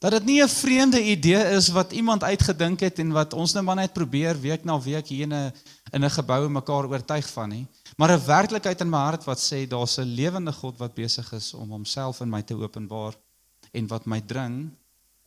Dat 0.00 0.12
dit 0.16 0.24
nie 0.24 0.42
'n 0.42 0.48
vreemde 0.48 1.02
idee 1.02 1.42
is 1.56 1.68
wat 1.68 1.92
iemand 1.92 2.24
uitgedink 2.24 2.80
het 2.80 2.98
en 2.98 3.12
wat 3.12 3.32
ons 3.32 3.52
nou 3.52 3.64
maar 3.64 3.76
net 3.76 3.92
probeer 3.92 4.40
week 4.40 4.64
na 4.64 4.80
week 4.80 5.06
hier 5.08 5.22
in 5.22 5.34
'n 5.34 5.52
in 5.92 6.04
'n 6.04 6.10
gebou 6.10 6.48
mekaar 6.48 6.88
oortuig 6.88 7.28
van 7.28 7.48
nie, 7.48 7.66
maar 7.96 8.10
'n 8.10 8.26
werklikheid 8.26 8.80
in 8.80 8.90
my 8.90 8.98
hart 8.98 9.24
wat 9.24 9.38
sê 9.38 9.68
daar's 9.68 9.98
'n 9.98 10.14
lewende 10.14 10.52
God 10.52 10.78
wat 10.78 10.94
besig 10.94 11.32
is 11.32 11.54
om 11.54 11.70
homself 11.70 12.20
in 12.20 12.30
my 12.30 12.42
te 12.42 12.54
openbaar 12.54 13.14
en 13.72 13.86
wat 13.86 14.06
my 14.06 14.20
dring 14.20 14.70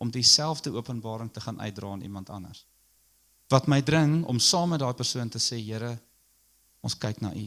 om 0.04 0.12
dieselfde 0.12 0.74
openbaring 0.76 1.32
te 1.32 1.42
gaan 1.42 1.62
uitdra 1.62 1.92
aan 1.96 2.02
iemand 2.04 2.30
anders. 2.30 2.66
Wat 3.48 3.68
my 3.72 3.82
dring 3.82 4.26
om 4.26 4.39
saam 4.39 4.74
met 4.74 4.82
daai 4.84 4.96
persoon 5.00 5.30
te 5.32 5.39
sê, 5.39 5.60
Here, 5.63 5.94
ons 6.84 6.98
kyk 7.00 7.22
na 7.24 7.32
U. 7.32 7.46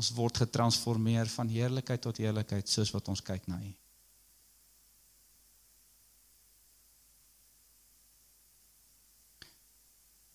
Ons 0.00 0.12
word 0.16 0.40
getransformeer 0.44 1.28
van 1.34 1.50
heerlikheid 1.52 2.00
tot 2.00 2.20
heerlikheid 2.22 2.70
soos 2.70 2.92
wat 2.94 3.08
ons 3.12 3.24
kyk 3.24 3.46
na 3.50 3.60
U. 3.60 3.70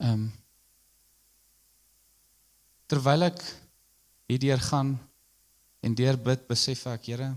Ehm 0.04 0.14
um, 0.14 0.32
Terwyl 2.94 3.26
ek 3.26 3.40
hierdeur 4.30 4.60
gaan 4.62 4.92
en 5.82 5.96
deur 5.98 6.18
bid, 6.28 6.44
besef 6.46 6.84
ek, 6.92 7.08
Here, 7.10 7.32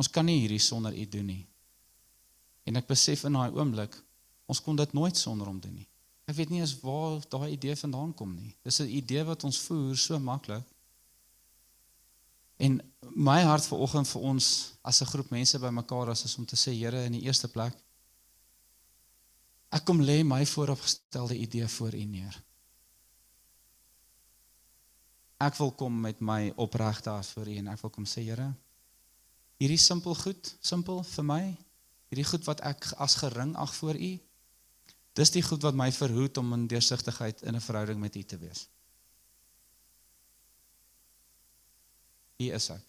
ons 0.00 0.08
kan 0.08 0.24
nie 0.24 0.38
hierdie 0.40 0.62
sonder 0.62 0.96
U 0.96 1.06
doen 1.12 1.28
nie. 1.34 1.44
En 2.64 2.80
ek 2.80 2.88
besef 2.88 3.26
in 3.28 3.36
daai 3.36 3.52
oomblik, 3.52 3.96
ons 4.50 4.60
kon 4.64 4.78
dit 4.78 4.92
nooit 4.96 5.16
sonder 5.16 5.48
Hom 5.50 5.60
doen 5.60 5.76
nie. 5.76 5.88
Ek 6.30 6.36
weet 6.38 6.52
nie 6.52 6.62
eens 6.62 6.76
waar 6.80 7.18
daai 7.32 7.52
idee 7.56 7.74
vandaan 7.76 8.14
kom 8.16 8.32
nie. 8.34 8.54
Dis 8.64 8.80
'n 8.80 8.88
idee 8.88 9.24
wat 9.24 9.44
ons 9.44 9.58
voer 9.66 9.96
so 9.96 10.18
maklik. 10.18 10.64
En 12.58 12.80
my 13.16 13.42
hart 13.42 13.66
vir 13.66 13.78
oggend 13.78 14.08
vir 14.08 14.22
ons 14.22 14.72
as 14.82 15.00
'n 15.02 15.10
groep 15.12 15.30
mense 15.30 15.58
bymekaar 15.58 16.10
is, 16.10 16.24
is 16.24 16.38
om 16.38 16.46
te 16.46 16.56
sê 16.56 16.72
Here 16.72 17.04
in 17.04 17.12
die 17.12 17.26
eerste 17.26 17.48
plek 17.48 17.74
ek 19.70 19.84
kom 19.84 20.00
lê 20.02 20.22
my 20.26 20.46
vooropgestelde 20.46 21.36
idee 21.38 21.68
voor 21.68 21.94
U 21.94 22.04
neer. 22.04 22.42
Ek 25.38 25.56
wil 25.56 25.70
kom 25.72 26.00
met 26.00 26.20
my 26.20 26.52
opregte 26.56 27.10
hart 27.10 27.26
voor 27.26 27.48
U 27.48 27.56
en 27.56 27.68
ek 27.68 27.80
wil 27.80 27.90
kom 27.90 28.04
sê 28.04 28.24
Here 28.26 28.50
hierdie 29.60 29.80
simpel 29.80 30.16
goed, 30.16 30.54
simpel 30.64 31.04
vir 31.04 31.26
my, 31.28 31.42
hierdie 32.10 32.26
goed 32.26 32.46
wat 32.48 32.64
ek 32.66 32.90
as 32.98 33.18
gering 33.20 33.54
ag 33.60 33.74
voor 33.76 33.98
U 34.00 34.12
Dis 35.18 35.32
die 35.34 35.42
goed 35.42 35.62
wat 35.66 35.74
my 35.74 35.90
verhoed 35.92 36.38
om 36.38 36.52
in 36.54 36.68
deursigtigheid 36.70 37.42
in 37.42 37.56
'n 37.56 37.60
verhouding 37.60 37.98
met 38.00 38.16
U 38.16 38.22
te 38.22 38.38
wees. 38.38 38.68
Hier 42.36 42.54
is 42.54 42.70
ek. 42.70 42.84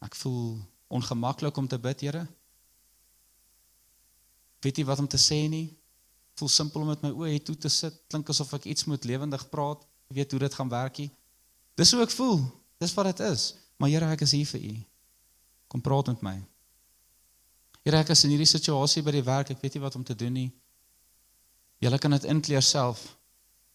Ek 0.00 0.14
voel 0.14 0.58
ongemaklik 0.88 1.56
om 1.56 1.68
te 1.68 1.78
bid, 1.78 2.00
Here. 2.00 2.26
Weet 4.60 4.76
jy 4.76 4.84
wat 4.84 4.98
om 4.98 5.08
te 5.08 5.16
sê 5.16 5.48
nie? 5.48 5.76
Voel 6.34 6.48
simpel 6.48 6.80
om 6.80 6.86
met 6.86 7.02
my 7.02 7.10
oë 7.10 7.42
toe 7.42 7.56
te 7.56 7.68
sit, 7.68 7.94
klink 8.08 8.28
asof 8.28 8.52
ek 8.52 8.64
iets 8.64 8.84
moet 8.84 9.04
lewendig 9.04 9.48
praat. 9.48 9.86
Weet 10.08 10.30
hoe 10.30 10.40
dit 10.40 10.54
gaan 10.54 10.68
werk 10.68 10.98
nie. 10.98 11.10
Dis 11.74 11.92
hoe 11.92 12.02
ek 12.02 12.10
voel. 12.10 12.40
Dis 12.78 12.94
wat 12.94 13.04
dit 13.04 13.20
is. 13.20 13.54
Maar 13.76 13.88
Here, 13.88 14.10
ek 14.10 14.20
is 14.20 14.30
hier 14.30 14.46
vir 14.46 14.60
U. 14.60 14.84
Kom 15.68 15.80
praat 15.84 16.06
met 16.06 16.22
my. 16.24 16.36
Here, 17.84 18.00
ek 18.00 18.12
is 18.12 18.24
in 18.24 18.32
hierdie 18.34 18.48
situasie 18.48 19.02
by 19.04 19.14
die 19.14 19.24
werk. 19.24 19.52
Ek 19.52 19.60
weet 19.62 19.76
nie 19.76 19.84
wat 19.84 19.96
om 19.96 20.04
te 20.04 20.16
doen 20.16 20.34
nie. 20.34 20.48
Julle 21.78 21.98
kan 22.02 22.16
dit 22.16 22.26
inkleer 22.28 22.64
self. 22.64 23.04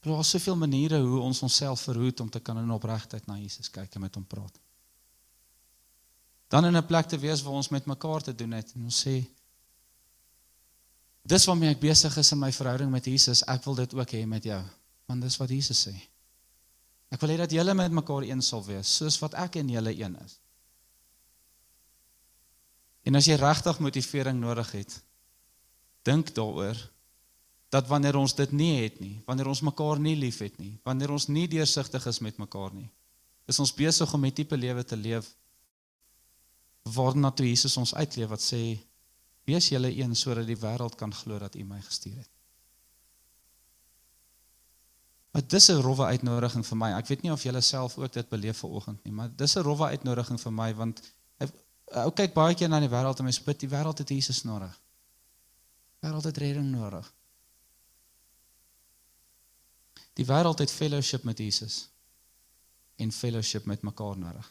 Daar 0.03 0.19
is 0.19 0.34
soveel 0.36 0.58
maniere 0.60 0.99
hoe 0.99 1.21
ons 1.23 1.39
onsself 1.45 1.86
verhoed 1.88 2.19
om 2.19 2.29
te 2.29 2.41
kan 2.43 2.58
in 2.60 2.71
opregtheid 2.75 3.25
na 3.29 3.38
Jesus 3.39 3.71
kyk 3.71 3.95
en 3.95 4.03
met 4.03 4.19
hom 4.19 4.25
praat. 4.27 4.60
Dan 6.51 6.65
in 6.65 6.77
'n 6.77 6.86
plek 6.86 7.08
te 7.08 7.17
wees 7.17 7.41
waar 7.41 7.53
ons 7.53 7.69
met 7.69 7.86
mekaar 7.86 8.21
te 8.21 8.36
doen 8.36 8.51
het 8.51 8.73
en 8.75 8.84
ons 8.84 9.08
sê 9.08 9.23
Dis 11.23 11.45
waarmee 11.45 11.71
ek 11.71 11.79
besig 11.79 12.17
is 12.17 12.32
in 12.32 12.39
my 12.39 12.51
verhouding 12.51 12.91
met 12.91 13.06
Jesus. 13.06 13.45
Ek 13.47 13.63
wil 13.63 13.75
dit 13.75 13.93
ook 13.93 14.12
hê 14.12 14.25
met 14.27 14.43
jou. 14.43 14.62
Want 15.08 15.21
dis 15.21 15.38
wat 15.38 15.49
Jesus 15.49 15.88
sê. 15.88 15.93
Ek 17.13 17.21
wil 17.21 17.29
hê 17.29 17.38
dat 17.38 17.51
julle 17.51 17.73
met 17.73 17.91
mekaar 17.91 18.25
een 18.27 18.41
sal 18.41 18.63
wees, 18.65 18.89
soos 18.97 19.19
wat 19.21 19.34
ek 19.34 19.56
en 19.62 19.69
julle 19.69 19.93
een 19.95 20.17
is. 20.25 20.39
En 23.03 23.15
as 23.19 23.27
jy 23.27 23.35
regtig 23.35 23.79
motivering 23.83 24.39
nodig 24.39 24.71
het, 24.71 24.95
dink 26.07 26.33
daaroor 26.35 26.79
dat 27.73 27.87
wanneer 27.89 28.15
ons 28.19 28.35
dit 28.37 28.51
nie 28.51 28.83
het 28.83 28.99
nie, 29.01 29.15
wanneer 29.25 29.49
ons 29.49 29.63
mekaar 29.65 29.99
nie 29.99 30.15
liefhet 30.15 30.59
nie, 30.61 30.75
wanneer 30.85 31.11
ons 31.11 31.27
nie 31.27 31.47
deursigtig 31.49 32.05
is 32.07 32.19
met 32.21 32.37
mekaar 32.37 32.73
nie, 32.75 32.89
is 33.49 33.59
ons 33.59 33.73
besig 33.73 34.13
om 34.13 34.25
'n 34.25 34.31
tipe 34.31 34.57
lewe 34.57 34.83
te 34.83 34.95
leef 34.95 35.33
waarna 36.83 37.31
toe 37.31 37.47
Jesus 37.47 37.77
ons 37.77 37.95
uitleef 37.95 38.29
wat 38.29 38.41
sê 38.41 38.79
wees 39.47 39.69
julle 39.69 39.91
een 39.91 40.15
sodat 40.15 40.47
die 40.47 40.59
wêreld 40.59 40.95
kan 40.95 41.13
glo 41.13 41.39
dat 41.39 41.55
U 41.55 41.63
my 41.63 41.81
gestuur 41.81 42.15
het. 42.17 42.29
Maar 45.33 45.47
dis 45.47 45.69
'n 45.69 45.81
rowwe 45.81 46.05
uitnodiging 46.05 46.65
vir 46.65 46.77
my. 46.77 46.91
Ek 46.93 47.07
weet 47.07 47.21
nie 47.23 47.31
of 47.31 47.43
julle 47.43 47.61
self 47.61 47.97
ook 47.97 48.13
dit 48.13 48.29
beleef 48.29 48.57
vanoggend 48.57 49.03
nie, 49.03 49.13
maar 49.13 49.29
dis 49.35 49.55
'n 49.55 49.63
rowwe 49.63 49.87
uitnodiging 49.87 50.39
vir 50.39 50.51
my 50.51 50.73
want 50.73 51.01
ou 52.01 52.12
kyk 52.12 52.34
baie 52.34 52.56
keer 52.58 52.69
na 52.69 52.79
die 52.79 52.91
wêreld 52.91 53.19
en 53.19 53.27
mens 53.27 53.41
bid 53.43 53.60
die 53.60 53.69
wêreld 53.69 54.01
het 54.01 54.10
Jesus 54.10 54.43
nodig. 54.43 54.73
Wêreld 56.03 56.25
het 56.27 56.38
redding 56.38 56.71
nodig. 56.71 57.08
Die 60.17 60.25
wêreld 60.25 60.60
het 60.60 60.71
fellowship 60.71 61.23
met 61.23 61.38
Jesus 61.38 61.88
en 63.01 63.12
fellowship 63.12 63.65
met 63.65 63.82
mekaar 63.82 64.17
nodig. 64.17 64.49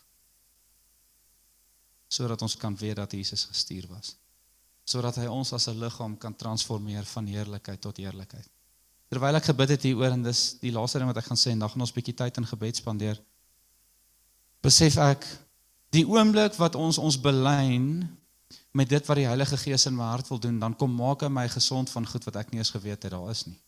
Sodat 2.08 2.42
ons 2.42 2.56
kan 2.56 2.76
weet 2.76 2.96
dat 2.96 3.12
Jesus 3.12 3.44
gestuur 3.44 3.86
was. 3.88 4.16
Sodat 4.84 5.16
hy 5.16 5.28
ons 5.30 5.52
as 5.52 5.68
'n 5.68 5.78
liggaam 5.78 6.18
kan 6.18 6.34
transformeer 6.36 7.04
van 7.04 7.26
heerlikheid 7.26 7.80
tot 7.80 7.96
heerlikheid. 7.96 8.48
Terwyl 9.08 9.36
ek 9.36 9.44
gebid 9.44 9.68
het 9.68 9.82
hieroor 9.82 10.12
en 10.12 10.22
dis 10.22 10.58
die 10.60 10.72
laaste 10.72 10.98
ding 10.98 11.08
wat 11.08 11.16
ek 11.16 11.24
gaan 11.24 11.36
sê 11.36 11.50
en 11.52 11.58
dan 11.58 11.70
gaan 11.70 11.80
ons 11.80 11.90
'n 11.90 11.94
bietjie 11.94 12.14
tyd 12.14 12.36
in 12.36 12.46
gebed 12.46 12.76
spandeer. 12.76 13.22
Besef 14.62 14.96
ek 14.96 15.26
die 15.92 16.06
oomblik 16.08 16.56
wat 16.60 16.76
ons 16.78 16.98
ons 16.98 17.18
belyn 17.20 18.02
met 18.72 18.88
dit 18.88 19.06
wat 19.06 19.18
die 19.18 19.28
Heilige 19.28 19.58
Gees 19.60 19.84
in 19.88 19.96
my 19.96 20.08
hart 20.14 20.28
wil 20.32 20.40
doen, 20.40 20.58
dan 20.60 20.76
kom 20.76 20.94
maak 20.96 21.24
hy 21.24 21.28
my 21.28 21.44
gesond 21.52 21.92
van 21.92 22.08
goed 22.08 22.24
wat 22.28 22.38
ek 22.40 22.52
nie 22.52 22.62
eens 22.62 22.72
geweet 22.72 23.04
het 23.04 23.12
daar 23.12 23.30
is 23.30 23.44
nie. 23.46 23.58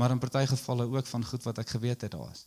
Maar 0.00 0.12
in 0.12 0.20
party 0.20 0.44
gevalle 0.48 0.88
ook 0.92 1.08
van 1.08 1.24
goed 1.24 1.44
wat 1.44 1.60
ek 1.60 1.74
geweet 1.76 2.04
het 2.04 2.12
daar 2.16 2.32
is. 2.32 2.46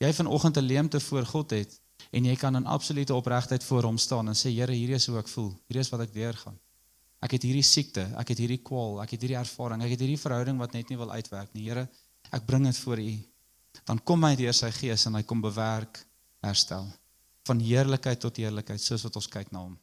Jy 0.00 0.12
vanoggend 0.12 0.56
'n 0.56 0.68
leemte 0.68 1.00
voor 1.00 1.26
God 1.26 1.50
het 1.50 1.80
en 2.10 2.24
jy 2.24 2.36
kan 2.36 2.56
in 2.56 2.66
absolute 2.66 3.14
opregtheid 3.14 3.64
voor 3.64 3.82
hom 3.82 3.98
staan 3.98 4.28
en 4.28 4.34
sê 4.34 4.50
Here, 4.52 4.72
hierdie 4.72 4.96
is 4.96 5.06
hoe 5.06 5.18
ek 5.18 5.28
voel. 5.28 5.50
Hierdie 5.66 5.84
is 5.84 5.90
wat 5.90 6.00
ek 6.00 6.12
deurgaan. 6.12 6.58
Ek 7.20 7.30
het 7.30 7.42
hierdie 7.42 7.62
siekte, 7.62 8.12
ek 8.16 8.28
het 8.28 8.38
hierdie 8.38 8.62
kwaal, 8.62 9.02
ek 9.02 9.10
het 9.10 9.20
hierdie 9.20 9.38
ervaring, 9.38 9.82
ek 9.82 9.90
het 9.90 10.00
hierdie 10.00 10.20
verhouding 10.20 10.58
wat 10.58 10.72
net 10.72 10.88
nie 10.88 10.96
wil 10.96 11.10
uitwerk 11.10 11.54
nie. 11.54 11.68
Here, 11.68 11.88
ek 12.30 12.46
bring 12.46 12.64
dit 12.64 12.78
voor 12.78 12.98
U. 12.98 13.33
Dan 13.82 13.98
kom 13.98 14.24
hy 14.24 14.36
deur 14.38 14.54
sy 14.56 14.70
gees 14.72 15.06
en 15.06 15.18
hy 15.18 15.24
kom 15.26 15.42
bewerk, 15.44 16.00
herstel 16.44 16.86
van 17.44 17.60
heerlikheid 17.60 18.20
tot 18.20 18.38
heerlikheid 18.40 18.80
soos 18.80 19.04
wat 19.04 19.16
ons 19.20 19.28
kyk 19.28 19.50
na 19.52 19.64
hom. 19.66 19.74